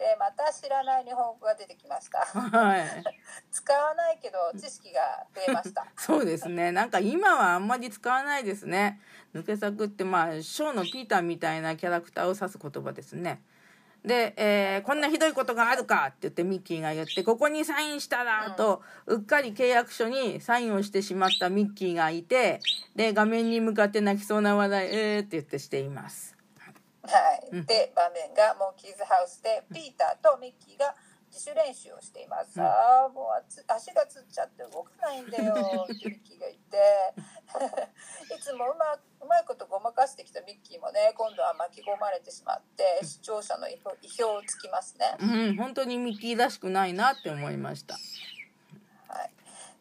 [0.00, 2.18] でまた知らない日本語が出てきました。
[2.26, 3.04] はい。
[3.52, 5.00] 使わないけど知識が
[5.32, 5.86] 増えました。
[5.96, 6.72] そうですね。
[6.72, 9.00] なんか今はあんまり使わないですね。
[9.32, 13.42] 抜け作ってまあショーのピーターみたいなキャラクターを指す言葉ですね
[14.06, 22.60] で、えーこんなひどいことがあるか」って言ってミッキーが言って「ここにサインしたら」とうっかり契約書にサインをしてしまったミッキーがいて
[22.94, 26.36] で画面に向かって泣きそうな話題「えー」って言ってしています。
[27.02, 30.94] はい、で場面がモンキーズハウスでピーターとミッキーが
[31.36, 35.84] 自主練習をしています、ああもう足がつっちゃって動かないんだよ。
[35.84, 36.78] ってミッキーが言って。
[38.34, 47.96] いつもうまうまいことごまかしてきたミッキーもね今度は巻き込まれてしまって視聴者の意表意表をつきますね、うん本当にミッキーらしくないなって思いました。
[49.08, 49.30] はい、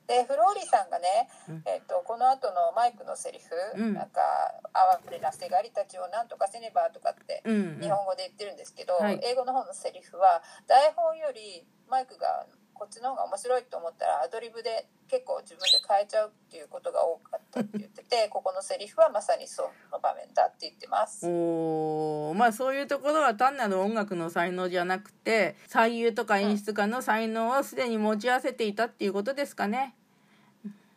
[0.08, 1.30] でフローリーさんがね、
[1.66, 3.94] えっとこの後のマイクのセリフ、うん。
[3.94, 4.22] なんか
[4.74, 7.82] 「哀れなせがりたちをなんとかせねば」とかってうんうん。
[7.82, 9.20] 日本語で言ってるんですけど、はい。
[9.24, 21.26] 英語の方のセリフは台本よりマイクがこっちの方が面白いと思ったらアドリブで結構自分で変えちゃうっていうことが多かったって言っててここのセリフはまさにその場面だって言ってます。
[21.26, 29.96] おーまあそういうところは単なる音楽の才能じゃなくて俳優とか演出家の才能をすでに持ち合わせていたっていうことですかね。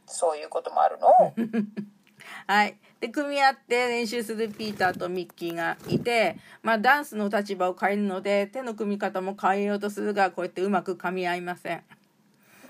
[0.06, 1.34] そういうこともあるの
[2.46, 2.76] はい。
[3.00, 11.82] で、組み合って練習するピーターとミッキーがいて、まあダンスの立場を変えるので、手の組み方も変えようとするが、こうやってうまく噛み合いません。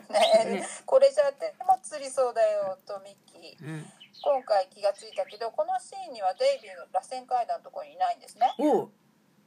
[0.09, 3.85] ねこれじゃ手もつりそうだよとミッキーうん。
[4.25, 8.51] 今回気がついたけどこのシーンにはデイビーの螺旋階段のところにいないんですね。
[8.59, 8.91] おう。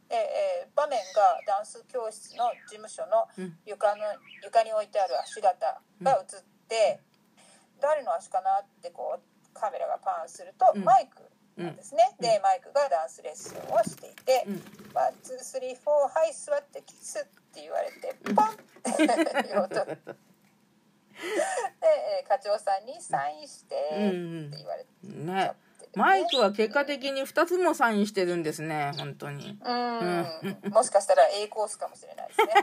[0.08, 4.04] で、えー場面がダンス教室の事務所のうん床の
[4.44, 7.02] 床に置いてある足型が映って、
[7.82, 9.22] 誰の足かなってこう
[9.54, 10.84] カメラがパンすると、うん。
[10.84, 11.22] マイク
[11.62, 12.26] なんですね、うん。
[12.26, 19.98] でマイクがダンスレッスンをしていてうん「one two three four はい座ってキス」って言われてポンって言おうとで、
[21.82, 25.54] えー課長さんにサインしてって言われて、ね。
[25.96, 29.60] マイクは結果的に2つもサインしてるんですね、本当に。
[29.62, 30.72] うん。
[30.72, 32.54] もしかしたら A コースかもしれないですね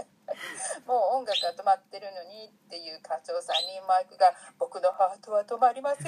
[0.85, 6.05] もう音楽が止まってるのにっていう課長さんにマイクが「僕のハートは止まりません」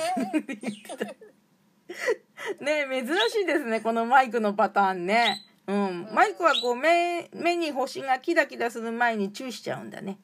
[2.63, 5.45] ね珍しいですね、このマイクのパターンね。
[5.67, 6.09] うん。
[6.13, 10.17] マイクはこう目、目に星がキラキラする前にチューしちゃうんだね。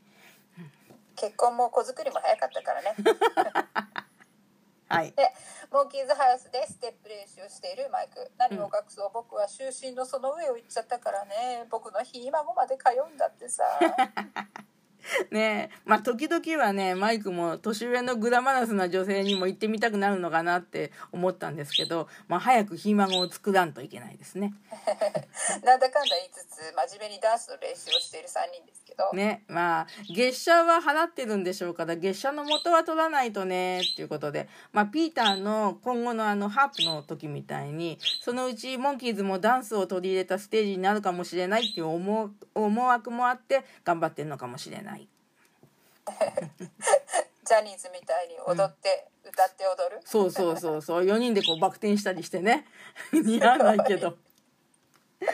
[1.16, 2.96] 結婚も子作りも早かったからね
[4.88, 5.12] はい。
[5.12, 5.34] で
[5.72, 8.32] モンキーズハウスでステップ練習をしているマイク。
[8.40, 11.68] 何を隠そう僕は就寝のその上を行っちゃったからね。
[11.70, 13.64] 僕のひ孫まで通うんだってさ。
[15.32, 24.54] ねまあ時々はねマイクも年上のグラマラスな女性にも行ってみたくなるのかなって思ったんですけど、まあ、早くひ孫を作らんといけないですね。
[25.64, 44.99] なんだかんだ言いつつ真面目にダンスの練習をしている3人ですけど、ねまあ月謝は払ってるんでしょうから月謝の元は取らないとねっていうことで、まあ、ピーターの今後のあのハープの時みたいにそのうちモンキーズもダンスを取り入れたステージになるかもしれないっていう思う思惑もあって頑張ってるのかもしれない。
[47.45, 50.02] ジャニーズみたいに踊って、歌って踊る？
[50.06, 51.06] そうそうそうそう。
[51.06, 52.65] 4人でこうバク転したりしてね。
[53.12, 54.17] 似合わないけど。
[55.22, 55.28] で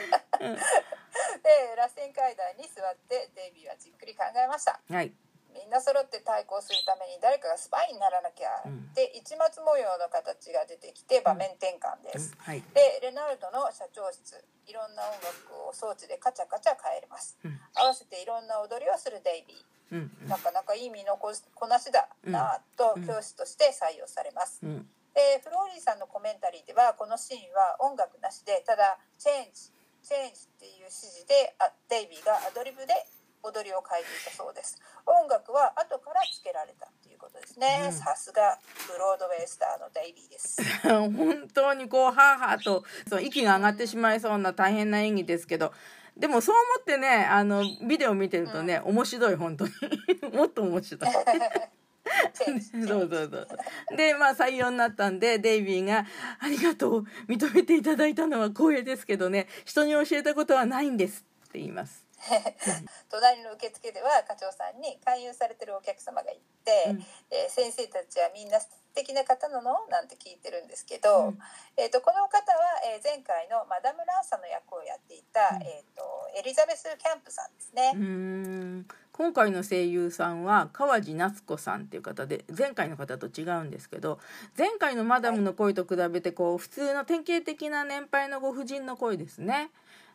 [1.76, 4.80] 螺旋階段に座ってデイビーはじっくり考えました。
[4.90, 5.12] はい。
[5.54, 8.92] みんな揃って対抗するために誰かがスパイにならなきゃ、うん。
[8.92, 12.62] で市松模様の形が出てきて場面転換です、はい。
[12.74, 17.58] でレナルドの社長室いろんな音楽を装置でカチャカチャ変えます、うん。
[17.74, 24.86] 合わせていろんな踊りをするデイビーうんなかなかいい身のここなしだなぁとうん教師として採用されます、うん。
[25.14, 29.70] でフローリーさんのコメンタリーではこのシーンは音楽なしでただ「チェンジ
[30.02, 32.94] チェンジ」っていう指示であデイビーがアドリブで
[33.42, 34.78] 踊りを変えていたそうです。
[35.06, 37.92] 音楽は後からつけられたっていうことですね、うん。
[37.92, 40.58] さすがブロードウェイスターのデイビーです。
[40.82, 45.72] 本当にこうハーハーとそう息が上がってしまいそうな大変な演技ですけど
[46.16, 49.72] でもそう思ってねあのビデオ見てるとね、面白い本当に。
[50.32, 51.10] もっと面白い。
[52.32, 53.96] そうそうそうそう。
[53.96, 56.06] でまあ採用になったんでデイビーが
[56.38, 57.04] 「ありがとう。
[57.28, 59.48] 認めていただいたのは光栄ですけどね。
[59.64, 62.06] 人に教えたことはないんです」って言います。
[63.10, 67.06] 隣の受付では課長さんに勧誘されてるお客様がいて、うん。
[67.30, 68.58] えー先生たちはみんな
[68.96, 69.86] 素敵な方なの？
[69.90, 71.38] なんて聞いてるんですけど、うん
[71.76, 76.02] えー、とこの方は、えー前回のマダム・ラーサの役をやっていた、うんえー、と
[76.34, 77.92] エリザベス・キャンプさんですね。
[77.94, 84.18] うーん今回の声優さんは川地夏子さんっていう方で前回の方と違うんですけど
[84.56, 89.70] 前回のマダムの声と比べてこう普通の典型的な年配のご婦人の声ですね。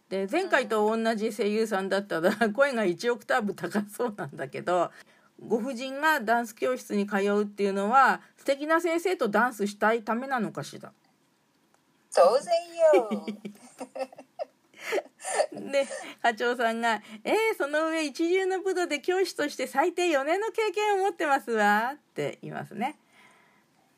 [0.09, 4.91] で前回と同じ声優さんだったら声が1オクターブ高そうなんだけど
[5.41, 10.91] ご婦人がダンス教室に通うっていうのは素敵な先生とダンスしたいためなのかしら？
[12.13, 12.53] 当然
[13.09, 13.25] よ
[15.71, 15.87] で
[16.21, 22.99] 課長さんが「えー、その上一流の部度で教師として最低4年の経験を持ってますわ」って言いますね。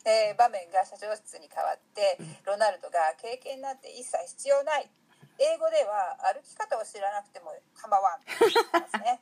[0.05, 4.91] えー場面が社長室に変わってロナルドが経験なんて一切必要ない
[5.39, 9.21] 英語では歩き方を知らなくても構わんって言ってますね。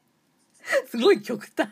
[0.90, 1.70] すごい極端。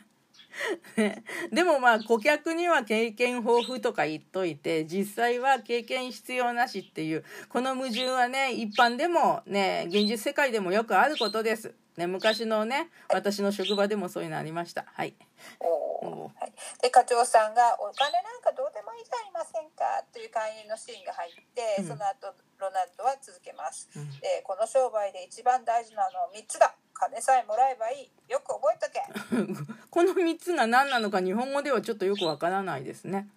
[0.98, 11.74] ね でもまあ顧客には経験豊富とか言っといて実際は経験必要なしっていうこの矛盾はね一般でもね現実世界でもよくあることです。
[11.98, 14.86] ね、昔のね私の職場でもそういうのありました。
[14.94, 15.16] はい。
[15.60, 21.88] おはい、で課長さんが「お金なんかどうでもいいじゃありませんか」という勧誘のシーンが入って、うん。
[21.88, 24.20] その後ロナルドは続けます、うん。
[24.20, 26.76] でこの商売で一番大事なのは3つだ。
[26.94, 28.32] 金さえもらえばいい。
[28.32, 29.02] よく覚えとけ。
[29.90, 33.30] この3つが何なのか日本語ではちょっとよくわからないですね。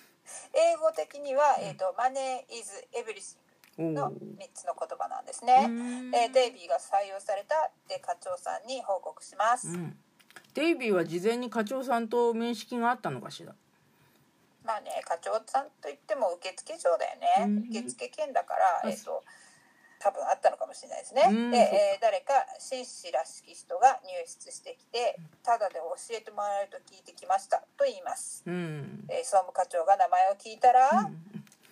[0.54, 3.36] 英語的には、えーと「マネー is everything」
[3.78, 4.38] おのー。
[4.38, 6.14] 3つの言葉なんですね、うん。
[6.14, 7.56] えーデイビーが採用された。
[7.66, 9.98] って課長さんに報告します、うん、
[10.54, 13.54] デイビーは事前に課長さんと面識があったのかしら？
[14.64, 17.70] まあね課長さんといっても受付嬢だよね、うん。
[17.70, 19.22] 受付兼だから、あえっ、と
[20.00, 29.04] 多分あったのかもしれないですね、うんで、えー誰か紳士らしき人が入室してきてただで教えてもらえると聞いてきましたと言います、うん。
[29.08, 31.29] えー総務課長が名前を聞いたら、うん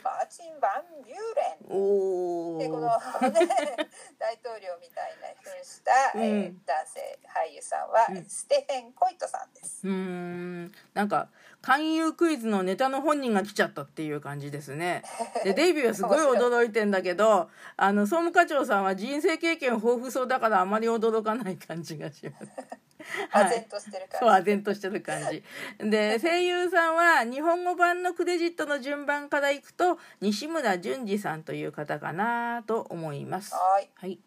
[0.08, 2.58] マーチン・バン・ビューレン。
[2.58, 3.48] でこの、ね、
[4.18, 9.86] 大統領みたいな扮した、えーうん男性俳優さんは、うんステフェン・コイトさんです。
[9.86, 11.28] うーんなんか
[11.60, 15.02] 勧誘クイズのネタの本人が来ちゃったっていう感じですね。
[15.44, 22.87] で デイビーはすごい驚いてんだけどあの総務課長さんは人生経験豊富そうだからあまり驚かない感じがします。
[23.32, 24.46] 唖然としてるそう唖感じ。
[24.46, 25.44] 然としてる感じ。
[25.78, 33.54] で 声優さんは日本語版のクレジットの順番からいくと西村淳二さんという方かなと思います。
[33.54, 33.90] はい。
[33.96, 34.18] はい、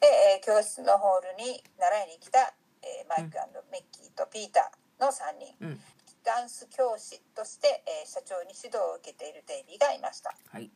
[0.00, 3.36] で、えー教室のホールに習いに来た、えーマイク
[3.70, 5.80] ミッキーとピーターの3人、うん。
[6.24, 10.34] ダンス教師として、えー社長に指導を受けているデイビーがいました。
[10.50, 10.70] はい、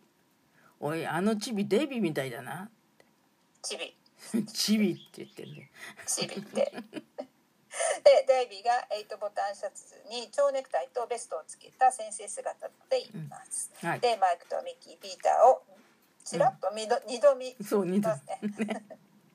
[0.80, 2.70] おいあのチビデイビーみたいだな。
[3.62, 3.96] チビ
[4.52, 5.70] チビって言ってんね。
[6.06, 6.72] チビって。
[8.04, 14.00] でデイビーが8ボタンシャツに蝶ネクタイとベストをつけた先生姿でいます、うんはい。
[14.00, 15.62] でマイクとミッキーピーターを
[16.24, 17.54] ちらっと二度,、二度見。
[17.62, 18.40] そう似てますね。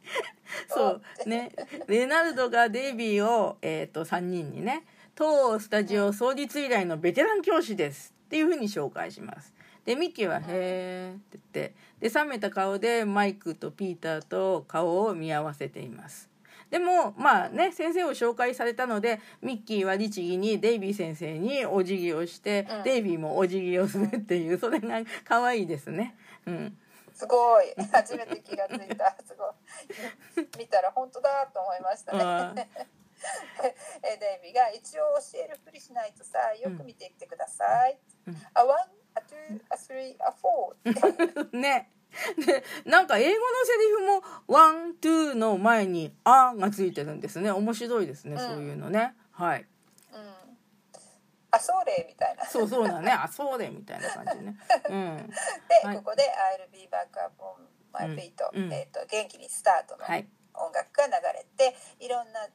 [0.67, 1.51] そうね。
[1.87, 9.53] レナルドがデイビーを、えー、と3人にね当スタジオ創立以来のベテラン教師ですっていうふうに紹介します
[9.85, 16.29] でミッキーは「へーって言ってで冷めた顔でマイクとピーターと顔を見合わせています。
[16.69, 22.83] でもまあね先生を紹介されたのでミッキーは律儀にデイビー先生にお辞儀をして、うん。
[22.83, 26.15] デイビーもお辞儀をするっていうそれが可愛いですね。
[26.45, 26.77] うん。
[27.13, 27.65] すごい。
[27.91, 29.15] 初めて気がついた。
[29.25, 29.49] すご
[30.41, 30.47] い。
[30.57, 32.69] 見たら本当だと思いましたあね
[34.03, 38.35] えデイビーが一応教えるふりしないとさよく見ていってください、うん。
[38.53, 41.91] a one a two a three あフォー ね。
[42.45, 47.51] で、なんか英語のセリフも、 one、two の前に、 a がついてるんですね。
[47.51, 49.15] 面白いですね、うんそういうのね。
[49.31, 49.61] はい。
[49.61, 50.41] うん
[51.53, 53.11] あそうれみたいなそうそうだね。
[53.11, 54.57] あ、そうで、みたいな感じね。
[54.89, 55.17] うん。
[55.81, 56.23] で、はいここで
[56.57, 60.27] 「I'll be back up on my うん feet、うんえー、と元気にスタートのはい。
[60.53, 62.47] 音楽が流れて、い、ろんな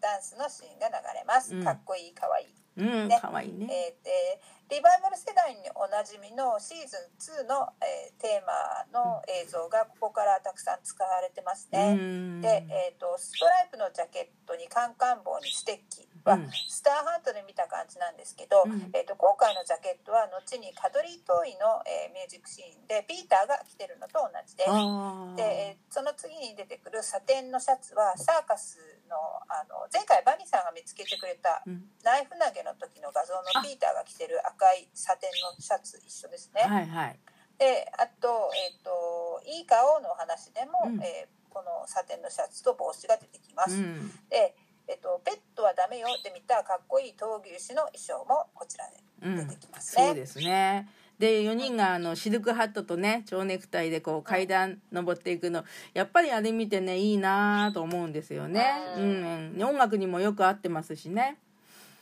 [0.00, 3.66] ダンスのシーンが流れます、うんかっこいいかわいいうん、ねかわいいね。
[3.70, 4.40] えーで
[4.72, 11.92] リバイバル世代におなじみのシーズン2の、えーテーマの映像がここからたくさん使われてますうね。
[11.92, 12.40] ん。
[12.40, 16.50] で、えー、とストライプのジャケットにカンカン帽にステッキは、うん。
[16.68, 18.90] スターハントで見た感じなんですけど、うん。
[18.94, 24.64] えー、と今回のジャケットは後にカドリー・トーイの、えーミュージックシーンでピーターが着てるのと同じで。
[24.68, 29.16] あで、えーその次に出てくるサテンのシャツはサーカスの
[29.48, 31.84] あの前回バニーさんが見つけてくれたうん。
[32.02, 36.62] ナイフ投げの時の画像のピーターが着てる赤いサテンのシャツ一緒ですね。
[36.62, 37.18] はいはい。
[37.58, 41.02] であと,、えーと「いい顔」のお話でも、うん。
[41.02, 43.76] えーこのサテンのシャツと帽子が出てきます。
[43.76, 44.10] うん。
[44.30, 44.56] で、
[44.92, 49.36] えーと「ペットはダメよ」で見たかっこいい闘牛士の衣装もこちらでうん。
[49.48, 50.06] 出てきますね。
[50.06, 50.88] そうですね。
[51.18, 55.64] で4人があのシルクハットとね蝶ネクタイでこう階段登っていくの。
[55.94, 61.38] やっぱりあれ見てねいいなと思うんですよね、ううんん、音楽にもよく合ってますしね。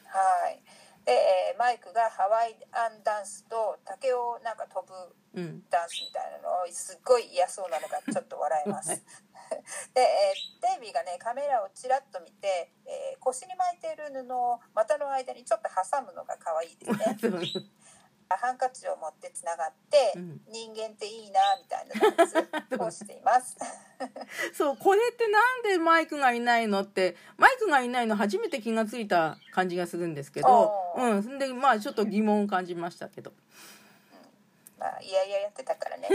[0.07, 0.59] はい
[1.11, 4.95] で、えーマイクがハワイアンダンスと竹をなんか飛ぶ
[5.35, 8.91] うんダンスみたいなのをすっごい嫌そうなのがちょっと笑えます。
[9.93, 17.17] で、えーデイビーがねカメラをちらっと見て、えー腰に巻いている布を股の間にちょっと挟むのが可愛いですね。
[18.37, 20.41] ハンカチを持ってつながって、うん。
[20.49, 23.57] 人間っていいなみたいなを しています。
[24.55, 31.39] そうこれってなんでマイクがいないのってマイクがいないの初めて気がついた感じがするんですけどうん。
[31.39, 33.33] でまあちょっと疑問を感じましたけど。
[34.79, 36.09] まあいやいややってたからね。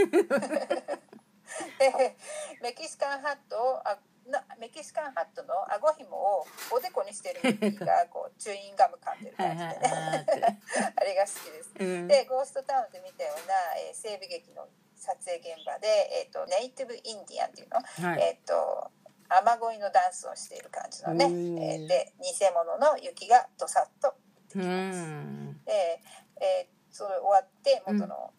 [1.78, 2.16] で
[2.62, 3.82] メキシカンハットを
[4.28, 10.62] あなメキシカンハットの顎ひもをおでこにしてるミッキーが こうチューインガム噛んでるはい感じでね
[10.96, 11.70] あれが好きです。
[11.74, 15.88] て、うん、でゴーストタウンで見たような、えー西部劇の撮影現場で、
[16.26, 18.22] えー、とネイティブインディアンっていうの、はい。
[18.22, 18.90] えっ、と
[19.28, 24.14] 雨乞いのダンスをしている感じのね、えーで偽物の雪がどさっとう
[24.48, 24.98] できます。
[24.98, 25.64] ん。
[25.64, 26.00] で、
[26.40, 28.32] えーそれ終わって元の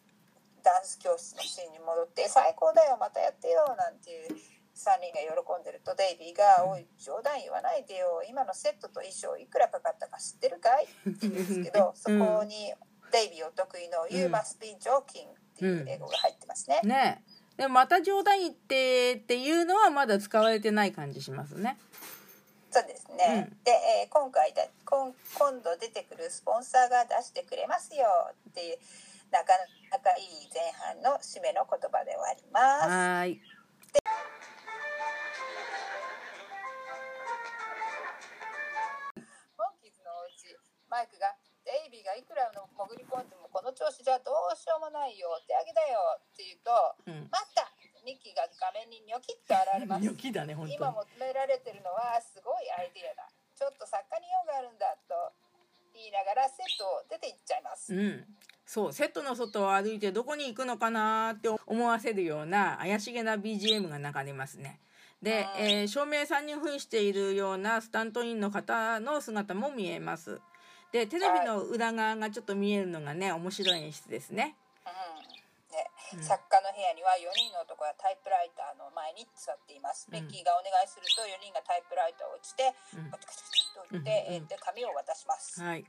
[0.64, 4.36] ダンス教室のシーンに戻って「最高だよまたやってよ」なんていう
[4.78, 8.22] 3人が喜んでるとデイビーが「おい冗談言わないでよ。
[8.28, 12.72] 今のセットと衣装いくらかかったか知ってるかい?」って言うんですけどそこに
[13.10, 16.80] デイビーお得意の「You must be joking」っていう英語が入ってますね。
[16.84, 17.24] ね。
[17.56, 21.76] でもまた冗談言ってっていうのはまだ使われてない感じしますね。
[22.70, 23.64] そうですね、うん。
[23.64, 28.06] で、えー今回だ今今度出てくるスポンサーが出してくれますよ。
[28.50, 28.78] っていう
[29.30, 29.54] なか
[29.90, 32.88] なかいい前半の締めの言葉で終わります。
[32.88, 33.57] はーい
[40.88, 41.34] マイクが
[41.64, 46.00] 「デイビーがいくらの潜り込んでもこの調子じゃどうしようもないよ手上げだよ」
[46.32, 46.70] って言うと
[47.06, 47.70] うん「待った!」
[48.04, 50.00] ミッキーが画面にニョキッと現れます。
[50.02, 50.76] ニョキだね本当に。
[50.76, 53.28] 今求められてるのはすごいアイディアだ。
[53.54, 55.32] ちょっと作家に用があるんだと
[55.92, 58.36] 言いながらセットを出て行っちゃいます、うん。
[58.64, 64.80] そうセットの外を歩いてどこに行くのかなって思わせるような怪しげな BGM が流れますね。
[65.20, 70.40] で、あえー照明さんに扮しているようなスタントインの方の姿も見えます
[70.92, 74.56] でテレビの裏側がちょっと見えるのがね面白い演出ですね。
[76.12, 76.22] うん。
[76.22, 80.16] 作家の部屋には4人の男がタイプライターの前に座っています、うん。
[80.16, 83.10] ミッキーがお願いすると4人がタイプライターを打ちてうん。
[83.10, 84.34] カチカチカチと打って、うん。
[84.34, 85.84] えーで紙を渡します、はい。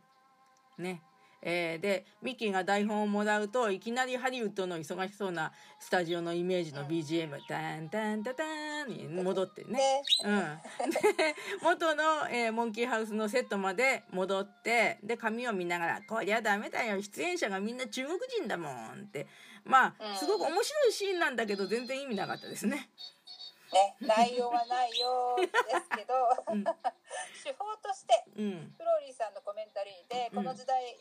[0.78, 1.00] ね。
[1.42, 8.44] えーでミッキーが台本をもらうといきなりハリウッドの忙しそうなスタジオのイメージの BGM「タンタンタタ
[8.84, 10.04] ン」に戻ってね。
[10.22, 19.28] でうん、で元の、えーモンキーハウスのセットまで戻ってで紙を見ながら「こりゃダメだよ出演者がみんな中国人だもん」って。
[19.66, 20.14] まうん。
[20.14, 22.90] あすごく面白いシーンなんだけど全然意味なかったですね。
[23.72, 25.62] ね、内容はないようです
[25.96, 26.14] けど、
[26.54, 26.64] うん。
[26.64, 28.74] 手法としてうん。
[28.76, 30.44] フローリーさんのコメンタリーでうん。
[30.44, 30.98] この時代、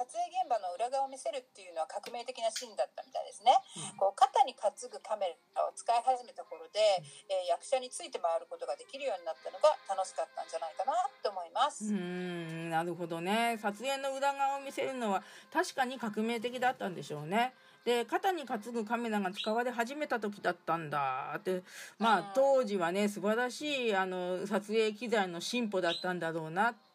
[0.00, 3.52] 撮影現場の裏側を見せるっていうのは革命的なシーンだったみたいですね、
[3.92, 4.00] うん。
[4.00, 6.80] こう肩に担ぐカメラを使い始めた頃で、
[7.28, 13.58] えー役者について回ることができるようになったのが楽しかったんじゃないかなと思います、うーんなるほどね。
[13.60, 15.22] 撮影の裏側を見せるのは
[15.52, 17.52] 確かに革命的だったんでしょうね。
[17.84, 21.62] で肩に担ぐカメラが使われ始めた時だったんだって。
[21.98, 22.24] まうん。
[22.24, 26.89] あ当時はね素晴らしいあの撮影機材の進歩だったんだろうなって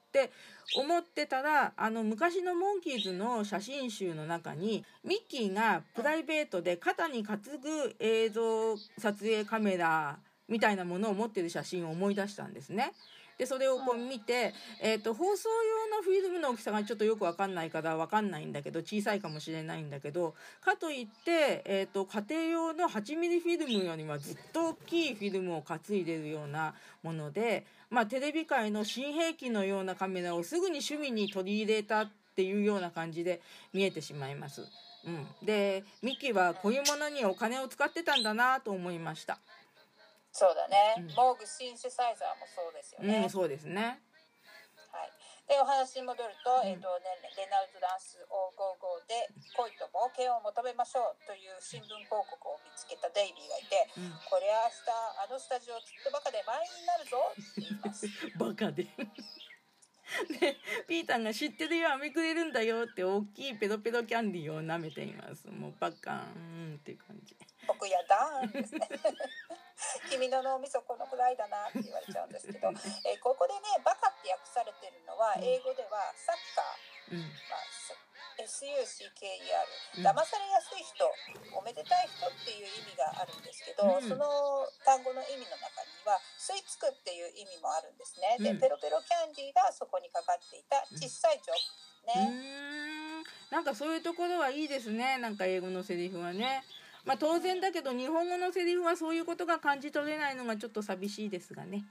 [0.76, 12.94] 思ってたらあの昔のモンキーズの写真集の中にミッキーがプライベートで肩に担ぐ映像撮影カメラみたいなものを持ってる写真を思い出したんですね。
[13.38, 26.74] でそれをこう見て、えー、と放送用のフィルムの大きさがちょっとよく分かんないから分かんないんだけど小さいかもしれないんだけどかといって、えー、と家庭用の8ミリフィルムよりはずっと大きいフィルムを担いでるような
[27.04, 33.42] もので、まあ、テレビ界の新兵器のようなカメラをすぐに趣味に取り入れたっていうような感じで
[33.74, 34.62] 見えてしまいます。
[35.06, 39.40] うん、でミッキーはこういうものにお金を使ってたんだなと思いました。
[40.36, 41.16] そうだね、うん。
[41.16, 44.04] モーグシンセサイザーもそうですよね、うん、そうですね。
[44.92, 45.12] はい、
[45.48, 47.08] でお話に戻ると,、えーとね、
[47.40, 54.12] レナルド・ダンス555で恋と冒険を求めましょうという新聞広告を見つけたデイビーがいて、うん。
[54.28, 54.92] こりゃ明日
[55.24, 58.04] あのスタジオきっとバカで満員になるぞって言います。
[58.36, 58.92] バカで。
[60.36, 65.48] でピーターが「知ってるよ飴くれるんだよ」って大きいペロペロキャンディーを舐めています。
[65.48, 67.36] もうバカーンっていう感じ
[67.68, 68.88] 僕やだーんですね
[70.10, 72.72] 君の脳みそこのくらいだなって言われちゃうんですけど、
[73.06, 77.26] えーここでねバカって訳されてるのは英語ではサッカー、うん。
[77.50, 77.62] まあ、
[78.42, 78.82] SUCKER
[79.98, 80.08] うん。
[80.08, 81.06] 騙されやすい人
[81.58, 84.02] おめでたい人っていう意味があるんですけど、うん。
[84.02, 88.46] その単語の意味の中には吸い付くっていう意味もあるんですね、うん。
[88.46, 93.54] でペロペロキャンディーがそこにかかっていた小さいジョークうね、ーん。
[93.54, 95.18] なんかそういうところはいいですね。
[95.18, 96.64] なんか英語のセリフはね
[97.06, 101.86] まあ当然だけど日本語のセリフはそういうことが感じ取れないのがちょっと寂しいですがね。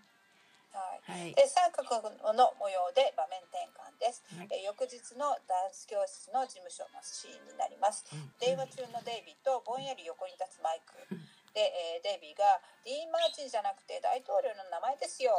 [0.74, 1.22] はい。
[1.22, 1.34] はい。
[1.34, 2.02] で三角
[2.34, 4.48] の模様で場面転換です、はい。
[4.50, 8.32] えー翌日のダンス教室の事務所のシーンになります、うん。
[8.42, 10.98] 電話中のデイビーとぼんやり横に立つマイク。
[11.54, 15.38] で、えーデイビーが「ディーン・マーチンじゃなくて大統領の名前ですよ」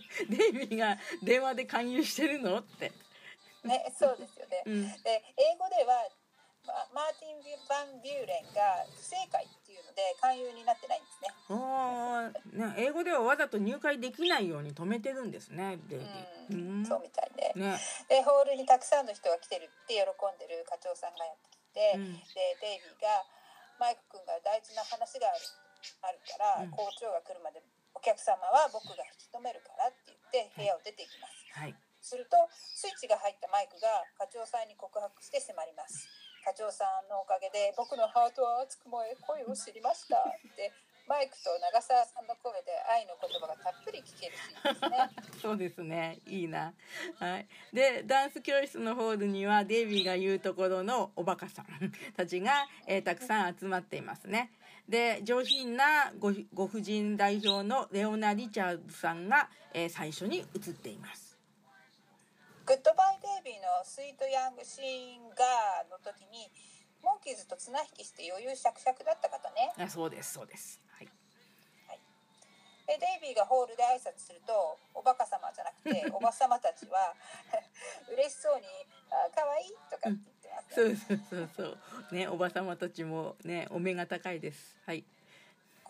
[0.32, 2.60] デイビーが電話で勧誘してるの？
[2.60, 2.90] って。
[3.64, 5.02] ねそうですよね、うん。
[5.02, 6.08] で英語ではま
[6.92, 11.30] マーティン・バン・ビューレンが不正解っていうので勧誘になってないんですね。
[12.54, 16.78] ね英語ではわざと入会できないように止めてるんですねデイビー。
[16.78, 17.78] うん、そうみたいで、ね。
[18.08, 22.12] でホールにたくさんの人が来てるって喜んでる課長さんがやってきて、うん。
[22.14, 23.24] でデイビーが
[23.78, 25.38] 「マイク君が大事な話がある
[26.02, 26.70] あるから、うん。
[26.70, 27.62] 校長が来るまで
[27.94, 31.34] お客様は僕が引き止めるから」って言って部屋を出ていきます。
[31.58, 31.74] はい。
[32.00, 36.08] するとスイッチが入ったマイクが課長さんに告白して迫ります
[36.44, 40.16] 課長さんのおかげで僕のハートは熱く燃え恋を知りました。
[40.18, 40.72] って
[41.10, 45.10] マイクと長澤さんの声で愛の言葉がたっぷり聞けるシーンですね。
[45.42, 46.20] そうですね。
[46.26, 46.72] いいな。
[47.18, 47.48] はい。
[47.72, 51.66] でダンス教室のホールにはデイビーが言うところのおバカさん
[52.16, 54.52] たちが、えーたくさん集まっていますね。
[54.88, 61.29] で上品なごご婦人代表のレオナ・リチャーズさんが、えー最初に映っています。
[62.70, 66.46] グッドバイデイビーの Sweet Young Thing の時に
[67.02, 69.74] モンキーズと綱引きして余裕しゃくしゃくだった方ね。
[69.74, 70.78] あそうですそうです。
[70.94, 71.10] はい。
[72.86, 77.10] でデイビーがホールで挨拶するとおバカ様じゃなくて おば様たちは
[78.06, 78.66] 嬉しそうに
[79.10, 80.88] 「あ可愛いとかって言ってます。
[80.88, 82.14] ね、そうそうそうそう。
[82.14, 84.78] ねおばさまたちもねお目が高いです。
[84.86, 85.04] はい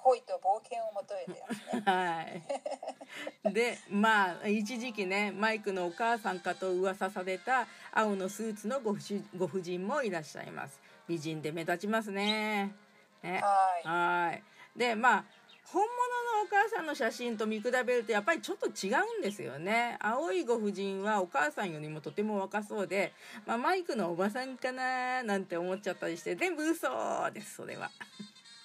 [0.03, 3.53] 恋と冒険を求めてますねはい。
[3.53, 10.81] でまあ一時期ねマイクのお母さんかと噂された青のスーツのご婦人ご婦人もいらっしゃいます。
[11.09, 12.75] 美人で目立ちますね。
[13.23, 13.41] ね。
[13.43, 14.43] はいはい。
[14.77, 15.25] でまあ
[15.73, 19.97] 本物のお母さんの写真と見比べるとやっぱりちょっと違うんですよね。
[20.01, 23.13] 青いご婦人はお母さんよりもとても若そうで、
[23.47, 26.89] まあ、マイクのおばさんかななんて思っちゃったりして全部嘘
[27.33, 27.91] ですそれは。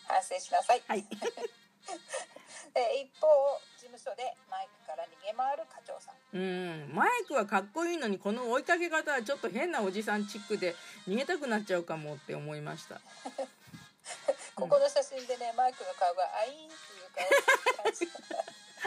[0.08, 1.04] 反省しなさい、はい。
[1.04, 1.08] で
[3.02, 3.28] 一方
[3.78, 10.76] 事務所でマイクから逃げ回る課長さんうん、マイクはかっこいいのにこの追いかけ方はちょっと変なおじさんチックで
[11.08, 13.00] 逃げたくなっちゃうかもって思いました。
[14.56, 18.10] ここの写真でねマイクの顔がアイーンっていう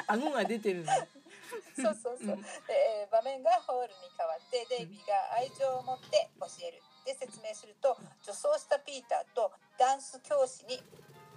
[0.06, 0.92] 顔顎が出てるの。
[1.76, 2.36] そうそうそう。
[2.66, 9.48] で、えー場面がホールに変わってデイビーが愛情を持って教えるで説明すると女装したピーターと
[9.80, 10.76] ダンス教師に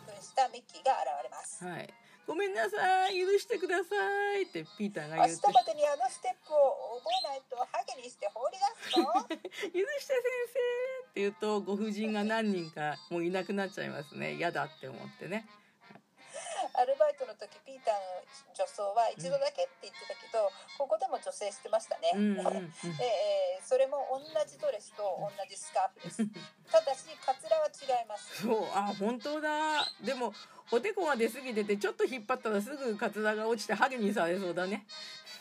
[0.04, 1.64] 扮したミッキーが現れます。
[1.64, 1.88] はい。
[2.28, 3.96] ごめんなさい、許してくださ
[4.38, 5.48] いってピーターが明言って。
[5.48, 7.66] 日までにあのステップを覚えないとハ
[7.96, 9.08] ゲにして放り出すぞ。
[9.72, 10.60] 許して先生
[11.08, 14.36] って言うとご婦人が何人かもういなくなっちゃいますね。
[14.36, 15.48] 嫌だって思ってね。
[16.74, 22.12] アルバイトの時ピーターの女装は一度だけって言ってたけど、ここでも女性してましたね。
[22.16, 22.72] うんうんうん。
[22.98, 24.20] で、えーそれも同
[24.50, 26.26] じドレスと同じスカーフです。
[26.72, 28.42] ただしカツラは違います。
[28.42, 29.86] そう、あ、本当だ。
[30.02, 30.34] でも
[30.72, 34.86] おでこが出過ぎててちょっと引っ張ったらすぐカツラが落ちてハゲにされそうだね。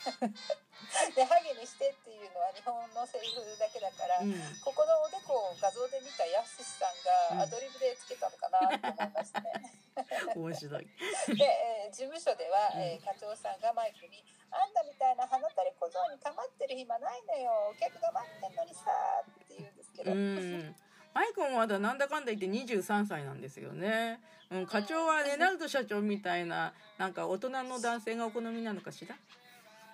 [1.15, 4.33] でハゲにしてっていうのは日本のセリフだけだから、うん。
[4.63, 6.85] ここのおでこを画像で見たやすしさ
[7.33, 8.59] んがアドリブでつけたのかな
[8.93, 9.51] と思いますね。
[10.35, 10.85] 面白い。
[11.35, 18.91] で、えー事務所では、えー課長さんがマイクに「あんたみたいな鼻垂れ小僧に構ってる暇ないのよお客が待ってんのにさ」
[19.21, 20.75] って言うんですけど、うん。
[21.13, 24.21] マイクもまだなんだかんだ言って23歳なんですよね。
[24.49, 29.15] うん、課長はレナルド社長みたいななんか大人の男性がお好みなのかしら？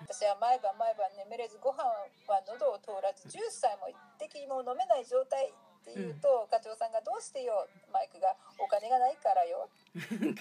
[0.08, 3.96] 私は毎晩毎晩眠れずご飯は喉を通らず10歳も一
[4.32, 9.68] 滴も飲めない状態って言うと、課長さんが「どうしてよ」マイクが「お金がないからよ」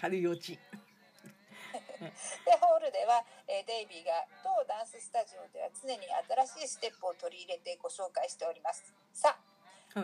[0.00, 0.54] 軽い落ち。
[2.46, 6.06] でホールでは、えーデイビーが当ダンススタジオでは常に
[6.46, 8.94] 新しいステップを取り入れてご紹介しております。
[9.12, 9.36] さ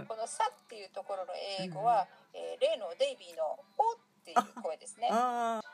[0.08, 5.72] この「さ」っていうところの英語は、えー例のデイビーの「お」っていう声ですねああ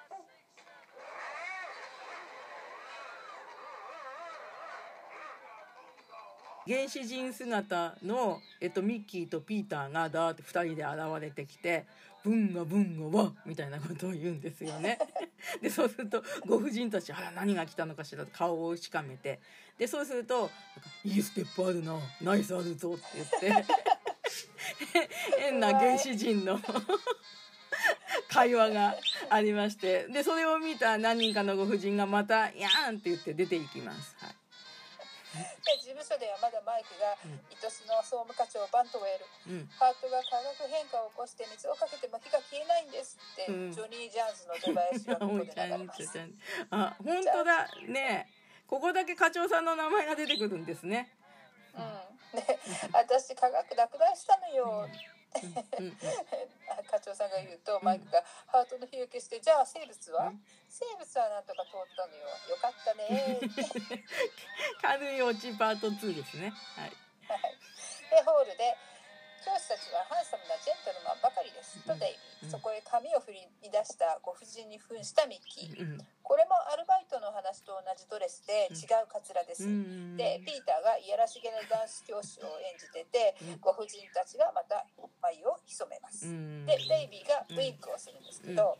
[6.68, 11.86] 原始人姿の、えっと、ミッキーとピーターがだーって2人で現れてきて
[12.22, 14.98] 「ブンガブンガワ」みたいなことを言うんですよね。
[15.62, 19.40] でそうするとご婦人たち「あら何が来たのかしら」と顔をしかめて
[19.78, 20.50] でそうすると
[21.04, 23.64] 「いいステップあるなナイスあるぞ」って言って
[25.40, 26.60] 変な原始人の
[28.28, 28.94] 会話が
[29.30, 34.14] ありましてでそれを見た何人かのご婦人がまた「やん」って言って出ていきます。
[34.18, 34.37] はい
[35.64, 39.66] で事務所ではまだマイクが愛しの総務課長バントウェルうん。
[39.78, 43.72] ハートが化学変化を起こして水をかけても火が消えないんですって、うん。
[43.72, 46.02] ジョニー・ジャーンズの出囃子がここで流れます。
[46.70, 47.68] あ本当だ。
[47.88, 48.32] ね
[48.66, 51.14] ここだけ課長さんの名前が出てくるんですね。
[51.74, 52.58] うん、で
[52.92, 55.17] 私科学落第したのよ、うんうん
[56.90, 62.28] 課長さんが言うとマイクがハートの火を消してじゃあ生物は、うん生物はなんとか通ったのよ。
[62.28, 63.40] よかったね
[64.82, 66.52] 軽い落ちパート2ですね。
[66.76, 66.90] はい。
[66.90, 68.76] でホールで
[69.44, 71.78] 教師たちはハンサムなジェントルマンばかりです。
[71.86, 72.50] とデイビー、うん。
[72.50, 76.00] そこへ髪を振り出したご婦人に扮したミッキー、うん。
[76.22, 83.60] これもアルバイトの話と同じドレスで違うカツラです、うんでピーターがいやらしげなダンス教師を演じてて、うん。
[83.60, 84.84] ご婦人たちがまた
[85.22, 86.66] 眉を潜めます、うん。
[86.66, 88.76] でデイビーがウインクをするんですけど、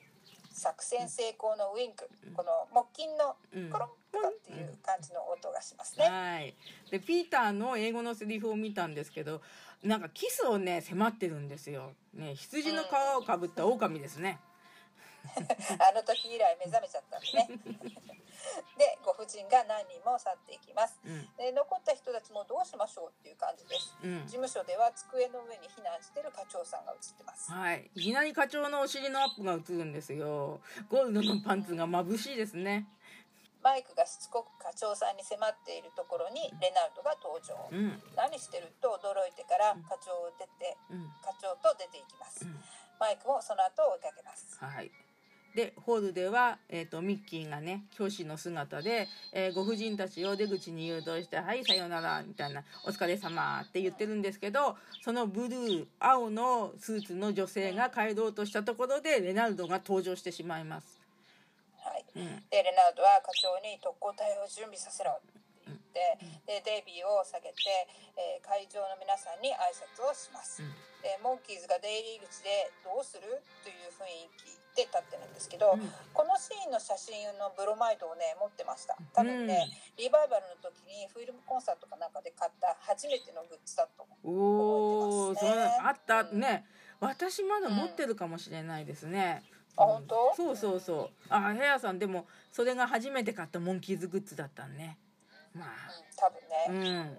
[0.52, 3.70] 作戦成功のウインクこの木琴のうん。
[3.70, 3.88] コロン
[4.30, 6.54] っていう感じの音がしますね、はい。
[6.90, 9.42] でピーターの英語のセリフを見たんですけど、
[9.83, 11.93] なんかキスをね迫ってるんですよ。
[12.14, 14.39] ね羊の皮をかぶった狼ですね。
[15.29, 17.61] あの時以来目覚めちゃったん でね
[18.79, 24.26] でご婦人が何人も去っていきますうんで残った人たちもどうしましょうっていう感じですうん事。
[24.39, 27.91] 務所では机の上に避難してる課長さんが映ってますはい。
[27.95, 30.61] いきなり課長のお尻のアップが映るんですよ。
[30.89, 32.87] ゴールドのパンツが眩しいですね。
[33.68, 37.52] マイクがしつこく課長さんに迫っているところにレナルドが登場。
[37.68, 38.00] うん。
[38.16, 41.04] 何してると驚いてから課長を出てうん。
[41.20, 42.48] 課長と出ていきます。
[42.48, 42.56] うん。
[42.96, 44.56] マイクもその後追いかけます。
[44.56, 44.90] はい。
[45.54, 60.97] でホールでは、えー、とミッキーがね教師の姿で、えーご婦人たちを出口に誘導して「はいさようなら」みたいな「お疲れ様って言ってるんですけどそのブルー青のスーツの女性が帰ろうとしたところでレナルドが登場してしまいます。
[62.50, 67.60] でレナルドは課長に特攻隊を準備させろって言ってでデイビーを下げて、
[68.16, 70.72] えー会場の皆さんに挨拶をします、うん。
[71.02, 75.92] でモンキーズが出入り口で「どうする?」という雰囲気で立ってるんですけど、うん。
[76.14, 78.96] このシーンの写真のブロマイドをね持ってました。
[79.12, 84.30] 多分ね、リバイバルの時にフィルムコンサートかなんかで買った初めてのグッズだと思う。
[84.30, 85.82] おお、そ覚えてますね。
[85.82, 86.22] れあった。
[86.24, 86.66] ね。
[87.00, 89.42] 私まだ持ってるかもしれないですね。
[89.79, 90.35] あ本当？
[90.35, 91.11] そうそうそう。
[91.29, 94.99] あ、ヘアさんでもそれが初めて買ったモンキーズグッズだったんね。
[95.55, 97.14] まあ、うん多分ね、うん。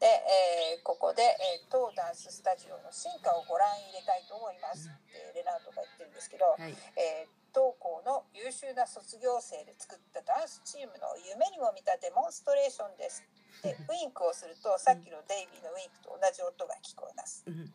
[0.00, 6.74] で、えーここで、えー当ダンススタジオの進化をご覧入れたいと思いますってレナードが言ってるんですけど、はい。
[6.96, 13.24] えー当校の優秀な卒業生で作ったダンスチームの夢にも見たデモンストレーションです
[13.64, 17.74] で ウインクをするとさっきのデイビーのウインクと同じ音が聞こえますうん。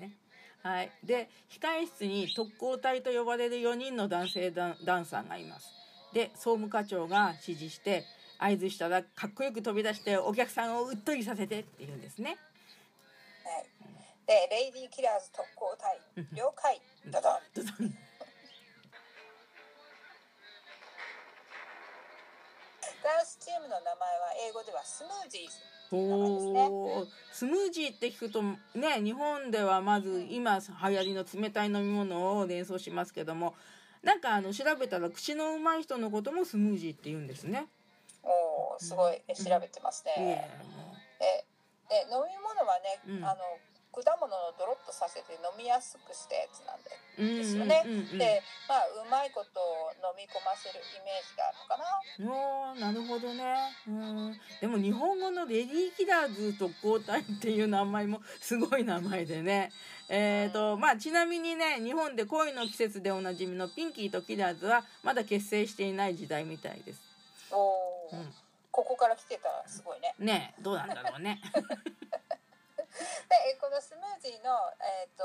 [0.00, 0.16] ね。
[0.64, 0.90] はい。
[1.04, 5.68] で、控え室に特攻隊と呼ばれる4人の男性ダンダンサーがいます。
[6.14, 8.04] で、総務課長が指示して、
[8.38, 12.38] 合図したらかっこよく飛び出してお客さんをうっとりさせてって言うんですね。
[13.44, 13.74] はい
[14.26, 16.00] でレイディーキラーズ特攻隊
[16.32, 16.80] 了解
[17.12, 17.44] ドドン
[23.04, 33.54] ダンスチームの名前は英語ではスムージーズ名おースムージーって聞くとね日本ではまず今流行りの冷たい飲み物を連想しますけども
[34.02, 37.66] なんかあの調べたら口のうまい人のこともスムージーって言うんですね。
[38.22, 40.48] おーすごいえ調べてますね、いえ
[41.20, 41.54] え
[41.88, 43.24] で飲み物はね、うん。
[43.24, 43.40] あの
[43.94, 47.82] 果物のドロッとさせて飲みやすくしたやつなんですよね。
[47.86, 48.18] うんうんうん。
[48.18, 49.62] でまあうまいこと
[50.02, 51.94] 飲み込ませるイメージがあるのかな。
[52.34, 53.70] おーなるほどね。
[53.86, 54.40] うん。
[54.60, 59.70] でも日本語のレディーキラーズ特攻隊っていう名前もすごい名前でね。
[60.08, 67.00] えーとまあ、ちなみにね日本で恋の季節でおなじみのピンキーとキラーズはまだ結成していない時代みたいです、
[67.50, 68.18] おー。
[68.18, 68.26] うん、
[68.70, 70.14] ここから来てたらすごいね。
[70.18, 71.40] ねえどうなんだろうね
[73.28, 75.24] でえこのスムージーの、えー、と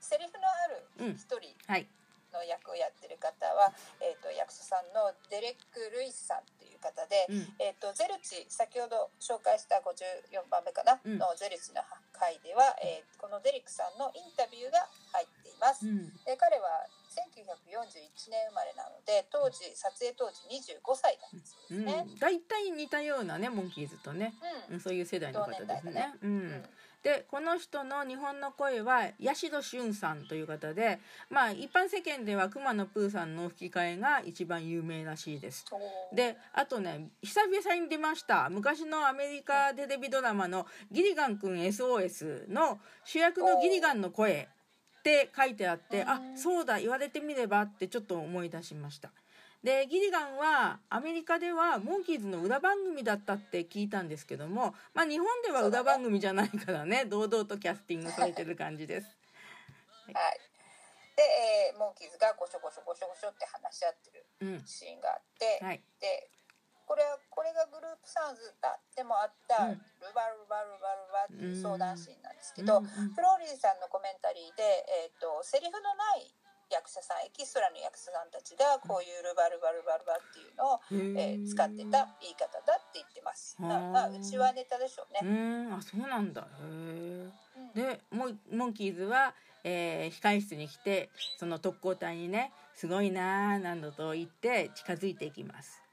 [0.00, 1.88] セリフのある一人、はい。
[2.32, 7.56] の役をやってる方は、えー、と役者さんのデレック・ルイスさんっていう方で、うん。
[7.58, 11.18] えー、とゼルチ先ほど紹介した54番目かな、うん。
[11.18, 11.82] のゼルチの
[12.12, 15.86] 回では、えーこのデレックさんのインタビューが入っています。
[15.86, 16.12] うん。
[16.24, 16.86] で彼は
[17.16, 22.14] 1941年生まれなので当時撮影当時25歳だったそううですね。
[22.14, 24.34] ん、大体似たようなねモンキーズとね、
[24.68, 24.74] うん。
[24.74, 25.92] うん、そういう世代の方ですね。
[25.92, 26.14] ね。
[26.22, 26.48] ううん。
[26.48, 26.64] ん、
[27.02, 30.98] でこの人の日本の声は八代俊さんという方で
[31.30, 35.64] まあ一般世間では熊野プーさんの吹き替えが一番有名らしいです。
[36.12, 44.48] であとね久々に出ました昔のアメリカテレビドラマの「ギリガンくん SOS」の主役のギリガンの声
[45.06, 49.10] って書いてあってあそうだ言われてみればってちょっと思い出しました。
[49.62, 59.06] でギリガンはアメリカではモンキーズの裏番組だったって聞いたんですけども、まあ、日本では裏番組じゃないからね堂々とキャスティングされてる感じです。
[60.06, 60.14] はい。
[61.16, 61.22] で、
[61.72, 66.28] えーモンキーズがゴショゴショゴショゴショって話し合ってるうんシーンがあって、はいで
[66.86, 72.86] これはこれがグループサウンズだでもあったうんルバルバルバルバっていう相談シーンなんですけど、フ
[73.20, 74.62] ローリーさんのコメンタリーで、
[75.04, 76.30] えー、とセリフのない
[76.70, 83.56] 役者さんエキストラの役者さんたちがこういうルバルバルバルバっていうのを、えー使ってた言い方だって言ってます。
[83.58, 85.68] まあ、まあ、うちはネタでしょううね。
[85.70, 87.30] あそうなんだへえ。
[87.74, 89.34] うんでモンモンキーズは、
[89.64, 95.85] えー控室に来てその特攻隊にね「すごいな」などと言って近づいていきます。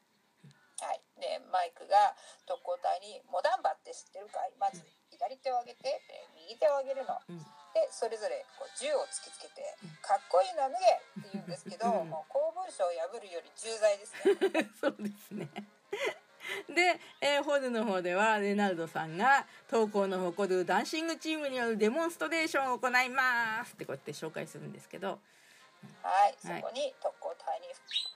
[1.27, 2.15] はい、でマイクが
[2.45, 7.19] 特攻隊に「モダンバって知ってるかい?」まず左手を上げてで右手を上げるの。
[7.29, 14.69] うんでそれぞれこう銃を突きつけて「かっこいいのは脱げ!」って言うんですけど、う んもう公文書を破るより重罪ですね。
[14.79, 15.49] そうですね。
[16.69, 25.19] で、えーホルの方ではレナルドさんが東校の誇るダンシングチームによるデモンストレーションを行いますってこうやって紹介するんですけど、
[26.01, 26.61] はい、そはい。
[26.61, 27.67] こに特攻隊に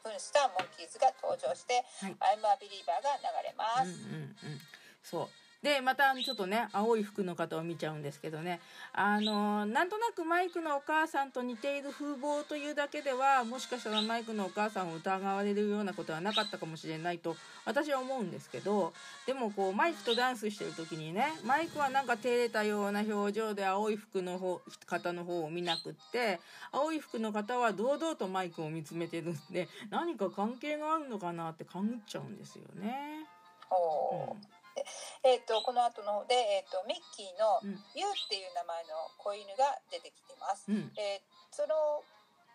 [0.03, 2.15] 扮したモンキーズが登場して「はい。
[2.15, 3.83] I'm a believer」が流れます。
[3.83, 4.61] うんうんうん、
[5.03, 5.29] そう
[5.63, 8.59] でまたちょっとね青い服の方を見ちゃうんですけどね。
[8.93, 17.35] あのなんとなくマイクのお母さんと似ている風貌というだけではもしかしたらマイクのお母さんを疑われるようなことはなかったかもしれないと
[17.65, 18.93] 私は思うんですけど。
[19.25, 26.39] でもこうマイクとダンスしてる時にねマイクはなんか照れたような表情で青い服の方方の方を見なくって
[26.71, 33.25] 青い服の方は堂々とマイクを見つめてるんで何か関係があるのかなって勘ぐっちゃうんですよね。
[33.71, 34.37] う。
[34.37, 34.41] ん。
[34.41, 34.56] で
[35.23, 40.65] えー、とこの後の方で、えー、とミッキーのうんユウっていう名前の子犬が出てきてます。
[40.69, 42.03] うんえーその、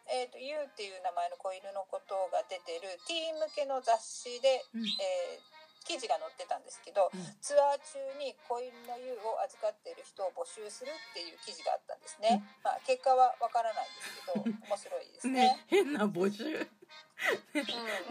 [0.06, 5.52] えー、とユウっていう名前の子犬のことが出てるティーン向けの雑誌で、うんえー
[5.84, 12.42] 記事が載ってたんですけど、うんツアー中に子犬のユウを預かっている人を募集するっていう記事があったんですね。
[12.62, 15.66] まあ、結果はわからないんですけど面白いですね ね。
[15.66, 16.70] 変な募集うん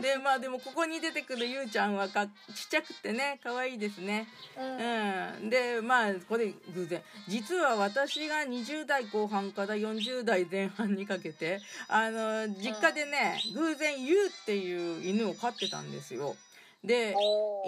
[0.02, 2.34] でまあでもここに出てくるゆうちゃんはかちっ
[2.70, 4.28] ちゃくてね可愛いですね。
[4.58, 5.44] うん。
[5.44, 5.50] うん。
[5.50, 7.02] でまあこれ偶然。
[7.28, 16.36] 実は私が20代後半から40代前半にかけてあの実家でね偶然ゆうっていう犬を飼ってたんですよ。
[16.84, 17.16] で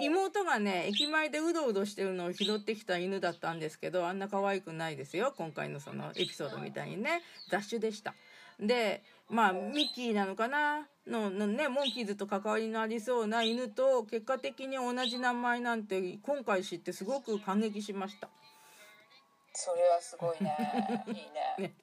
[0.00, 5.32] 妹がね駅前でうどうどしてるのを拾ってきた犬だったんですけどあんな可愛くないですよ。
[5.36, 8.14] 今回のそのエピソードみたいにね雑種でした
[8.60, 10.86] でまあミッキーなのかな？
[11.06, 18.28] ののねモンキーズと関わりのありそうな犬と結果的に同じ名前なんて今回知ってすごく感激しました。
[19.56, 21.04] それはすごいね。
[21.06, 21.74] いいね。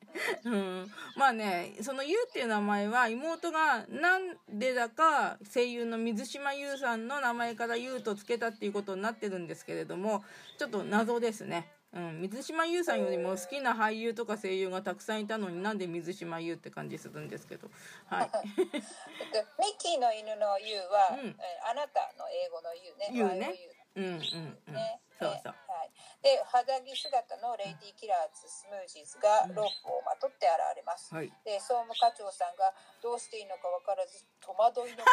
[0.43, 10.25] うん、まあねその「ゆう」っていう名前は妹がなんでだか声優の水島優さんの名前から「ゆう」とつけたっていうことになってるんですけれども
[10.57, 11.71] ちょっと謎ですね。
[11.93, 17.69] うん、水島優さんよりも好きな俳優とか声優がたくさんいたのになんで水島優って感じするんですけど。
[18.07, 18.29] はい。
[18.55, 21.27] えっとミッキーの犬の U は、うん。
[21.27, 21.35] えー
[21.69, 23.35] あなたの英語の U ね。
[23.35, 24.73] U ねうんうんうん。
[24.73, 25.01] ね。
[25.19, 25.55] そうそう。
[25.67, 25.91] はい。
[26.23, 31.13] で肌着姿のレイディーキラーズスムージーズがロープをまとって現れます。
[31.13, 31.31] はい。
[31.43, 35.11] で総務課長さんがどうしていいのか分からず戸惑いの前で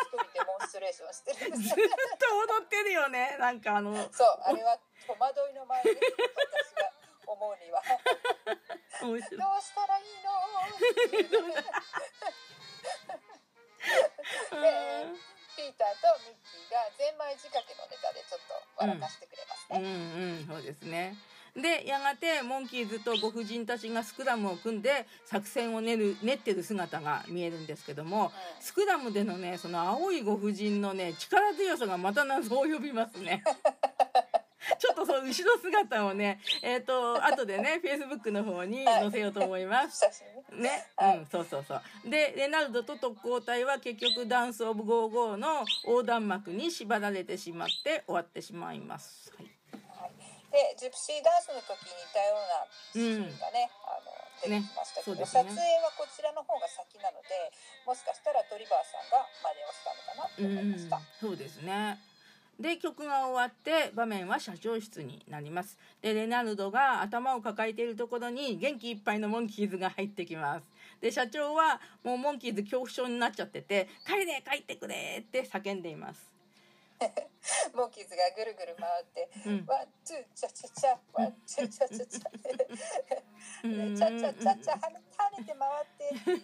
[0.00, 1.74] 一人デモンストレーションしてるんです。
[1.74, 1.84] ずっと
[2.56, 3.36] 踊ってるよね。
[3.40, 6.92] なんかあのそうあれは戸惑いの前です私が
[7.26, 7.82] 思うには。
[9.00, 9.34] どうし
[9.74, 10.30] たらいいの？
[14.60, 14.66] で
[15.60, 20.40] ピーターとミッキーがゼンマイ仕掛けのネタでちょっと笑かしてくれますうんね。
[20.40, 21.16] うんそうですね。
[21.54, 28.30] でやがてモンキーズとご婦人たちがスクラムを組んで作戦を練る練ってる姿が見えるんですけども
[28.60, 33.42] スクラムでのねその青いご婦人のね力強さがまた謎を呼びますね
[34.78, 40.04] ちょっとその後ろ姿をねえっ、と後でねフェイスブックの方に載せようと思います。
[40.52, 41.82] ねうん、そうそうそう。
[42.04, 49.32] で、レナルドと特攻隊は結局ダンスオブゴーゴーの横断幕に縛られてしまって終わってしまいます。
[49.36, 49.50] はい。
[49.72, 50.12] はい、
[50.50, 57.52] でジプシーダンスの時に似たようなシーンがね、あの出てきましたけど、ねそうですね撮影はこちらの方が先なので
[57.86, 60.96] もしかしたらトリバーさんが真似をしたのかなと思いました。
[60.96, 61.98] うん、そうですね。
[62.60, 65.78] で曲が終わって場面は社長室になります。
[66.02, 70.64] でレナルドが頭を抱えているところに元気いっぱいのモンキーズが入ってきます。
[71.00, 76.30] で社長はもうモンキーズ恐怖症になっちゃってて「帰れ帰ってくれ!」って叫んでいます。
[77.74, 79.64] モンキーズがぐるぐる回って、うん。
[79.66, 82.28] one two cha cha cha one two cha cha cha。
[83.64, 83.96] うん。
[83.96, 86.38] チャチャチャチャ跳ねて回ってっていう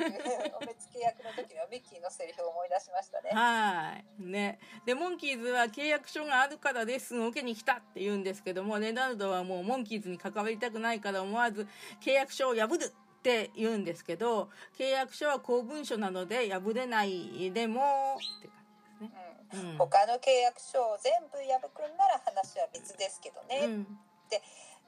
[0.61, 3.31] お目付け役の時のミッキーのセリフを思い出しましたね。
[3.33, 4.23] はい。
[4.23, 4.59] ね。
[4.85, 11.67] で、モンキーズは契約書があるからレッスンを受けに来たって言うんですけども、レナルドはもうモンキーズに関わりたくないから思わず
[12.01, 18.57] 契約書を破るって言うんですけど、契約書は公文書なので破れないでも、って感
[19.01, 19.11] じですね。
[19.53, 23.85] うんうん他の契約書を全部破くんなら話は別ですけどね、うん。
[24.29, 24.43] で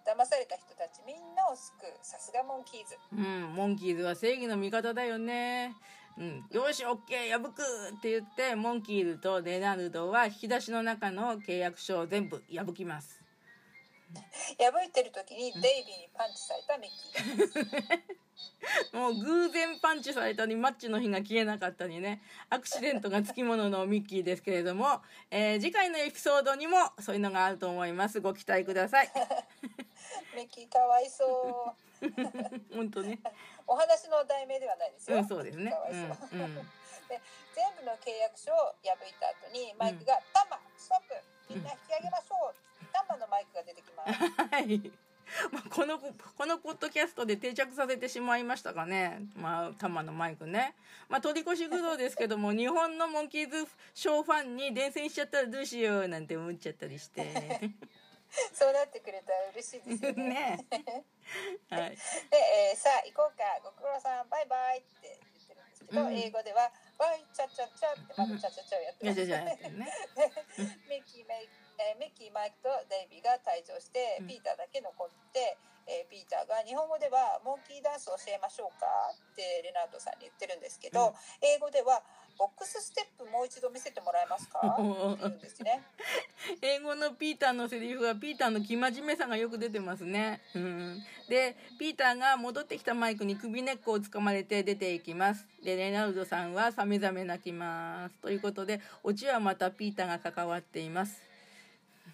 [0.08, 5.74] 騙された人たちみんなを救うさすがモンキーズうん、モンキーズは正義の味方だよね。
[6.16, 7.62] うん、よし、オッケー、破く
[7.96, 13.22] って言って、モンキーズとレナルドは引き出しの中の契約書を全部破きます。
[14.58, 18.18] 破いてる時にデイビーにパンチされたミッキー
[18.92, 22.22] もう偶然パンチされたりマッチの火が消えなかったりね。
[22.50, 28.20] アクシデントがつきもののミッキーですけれども、えー次回のエピソードにもそういうのがあると思います。
[28.20, 29.10] ご期待ください。
[30.34, 31.78] ミッキーかわいそう。
[32.74, 33.18] 本当ね。
[33.66, 35.70] お話の題名ではないですよ、うんそうですね。
[35.70, 36.54] かわいそう、うんうん。
[37.08, 37.20] で
[37.54, 41.00] 全部の契約書を破いた後にマイクが「タマストッ
[41.48, 42.54] プみんな引き上げましょう」
[42.92, 44.12] タマのマイクが出てきます。
[44.12, 45.07] はい
[45.52, 50.74] まあ、このこのポッドキャストで定着させてしまいましたかね、まあ、タマのマイクね、
[51.08, 57.24] まあ、取り越し苦労ですけども 日本のモンキーズショーファンに伝染しちゃったらどうしようなんて思っちゃったりして。
[58.52, 60.24] そうなってくれたら嬉しいですよね。
[60.24, 60.66] ね
[61.70, 61.90] はい。
[61.90, 61.96] で、
[62.36, 63.44] えーさあ行こうか。
[63.64, 66.14] ご苦労さんバイバイって言ってるんですけど、うん。
[66.14, 69.24] 英語では「バイチャチャチャ」ってまだチャチャチャをやってます。
[71.06, 71.48] キーメイ
[71.78, 75.56] えーミッキーマイクとデイビーが退場して、うんピーターだけ残って、
[75.86, 82.02] えーピーターが日本語ではモンキーダンスを教えましょうかってレナードさんに言ってるんですけど、うん英語では
[82.38, 84.58] ボックスステップもう一度見せてもらえますか？
[84.62, 85.82] って言うんですね。
[86.62, 90.40] 英語のピーターのセリフはピーターの生真面目さがよく出てますね。
[90.54, 95.46] うん、でピーターが戻ってきたマイクに首根っこをつかまれて出ていきます。
[95.64, 98.14] でレナルドさんはさめざめ泣きます。
[98.22, 101.27] ということでオチはまたピーターが関わっています。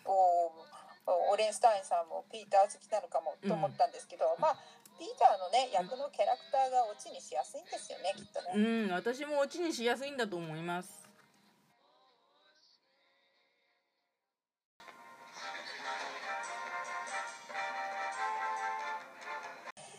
[0.05, 4.57] おーオレンスタインさんもピーター好きなのかもと思ったんですけど、まあ
[4.99, 8.89] ピーターのね役のキャラクターがオチにしやすいんですよねきっとね。
[8.89, 11.05] うん私もオチにしやすいんだと思います。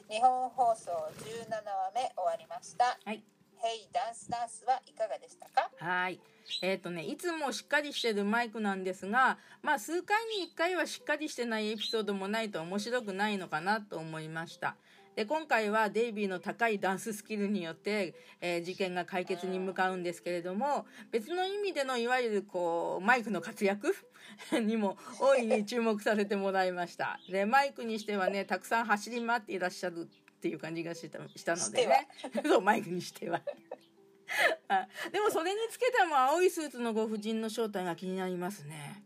[0.09, 2.97] 日本放送17話目終わりました。
[3.03, 3.34] はい。
[3.65, 5.69] ヘイダンスダンスはいかがでしたか？
[5.79, 6.19] はい。
[6.61, 14.75] えっ、とね、いつもしっかりしてるマイクなんですが、まあ数回に1回はしっかりしてないエピソードもないと面白くないのかなと思いました。
[15.15, 23.95] で、今回はデイビーの高いダンススキルによって、えー事件が解決に向かうんですけれども、別の意味でのいわゆるこう、マイクの活躍？
[24.51, 27.19] にも大いに注目させてもらいました。
[27.29, 30.07] で、マイクにしてはね、たくさん走り回っていらっしゃる
[30.45, 32.07] っていう感じがしたしたのでね。
[32.45, 33.41] そう、マイクにしては。
[34.67, 39.03] あでもそれにつけても青いスーツのご婦人の正体が気になりますね。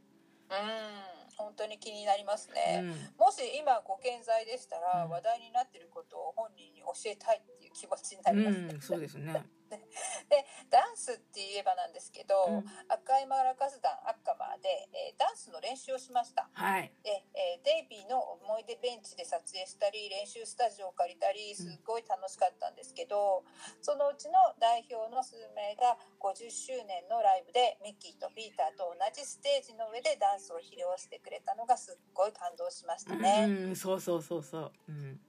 [0.50, 9.46] うん本当に気になりますね、うんもし今ご健在でしたら、うん話題になってることを本人に教えたいっていう気持ちになりますね、うん、そうですね。
[9.70, 16.92] でダンスって言えばなんですけど、うん赤いマラカス団アッカマーで、えーダンスの練習をしましたはい。
[17.04, 23.44] で、えーデイビーの思い出ベンチで撮影したり練習スタジオを借りたりすっごい楽しかったんですけど、
[23.82, 33.46] そのうちの代表の数名が50周年のライブでミッキーとピーターと同じステージの上でダンスを披露してくれたのがすっごい感動しましたね。
[33.48, 34.72] うん、そうそうそうそう。
[34.90, 35.20] うん。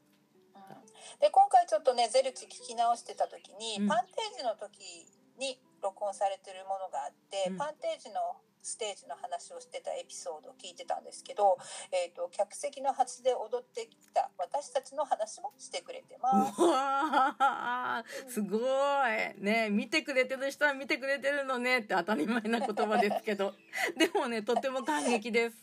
[0.74, 0.90] うん
[1.20, 3.88] で今回ちょっとねゼルチ聞き直してた時に、うん。
[3.88, 5.06] パンテージの時
[5.38, 7.56] に録音されてるものがあって、うん。
[7.56, 8.20] パンテージの
[8.62, 11.56] ステージの話をしてたエピソードを聞いてたんですけど、
[11.92, 16.60] えー、と客席の端で踊ってきた私たちの話もしてくれてます。
[16.60, 18.30] うわー。
[18.30, 19.42] すごい。
[19.42, 23.54] ね見てくれてる人は見てくれてるのねって当たり前な言葉ですけど。
[23.96, 25.56] でもねとても感激です。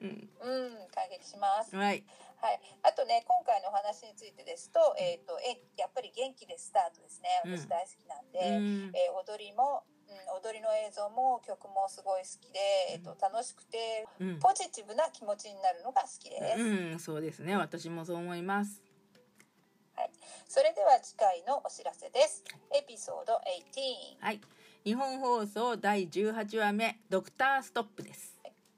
[0.00, 0.30] うん。
[0.40, 1.76] うん感激します。
[1.76, 2.04] はい
[2.42, 7.40] はい、あとね今回のお話についてですと,、えーとえやっぱり元気でスタートですね。
[7.46, 7.56] うん。
[7.56, 8.92] 私大好きなんで、うん。
[8.94, 12.58] えー踊りも、うん、踊りの映像も曲もすごい好きで、
[12.90, 14.40] えー、と楽しくてうん。
[14.40, 17.56] ポジティブな気持ちになるのが好きです、うんそうですね。
[17.56, 18.82] 私もそう思います。
[19.94, 20.10] はい、
[20.48, 22.42] それでは次回のお知らせです。
[22.74, 24.40] エピソード18はい。
[24.84, 28.31] 日本放送第18話目ドクターストップです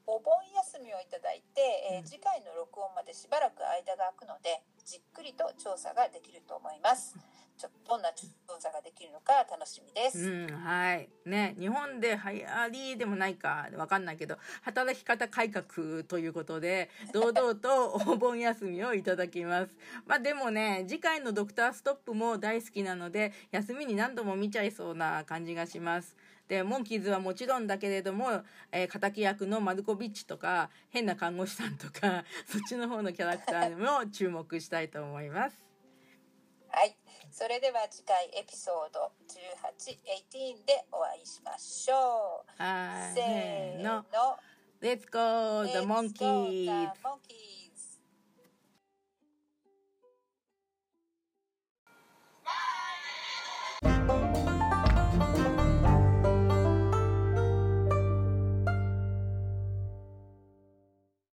[0.07, 2.05] お盆休みをいただいて、えーうん。
[2.05, 7.17] 次回の録音までしばらく間が空くのでじっくりと調査ができると思います。
[7.57, 8.25] ちょどんな調
[8.59, 11.07] 査ができるのか楽しみです、うんはい。
[11.25, 19.75] ね日本で流行りでもないかわかんないけど働き方改革ということで堂々とお盆休みをいただきます。
[20.05, 26.17] まあでもね次回の「ドクターストップ」も大好きなので休みに何度も見ちゃいそうな感じがします
[26.47, 35.65] でモンキーズはもちろんだけれども、えー敵役のマルコビッチとか変な看護師さんとか そっちの方のキャラクターにも注目したいと思います
[36.69, 36.97] はい、
[37.31, 39.95] それでは次回エピソード18、
[40.61, 42.61] 18でお会いしましょう。
[42.61, 44.37] はいせーのの。
[44.81, 46.91] Let's go the monkeys!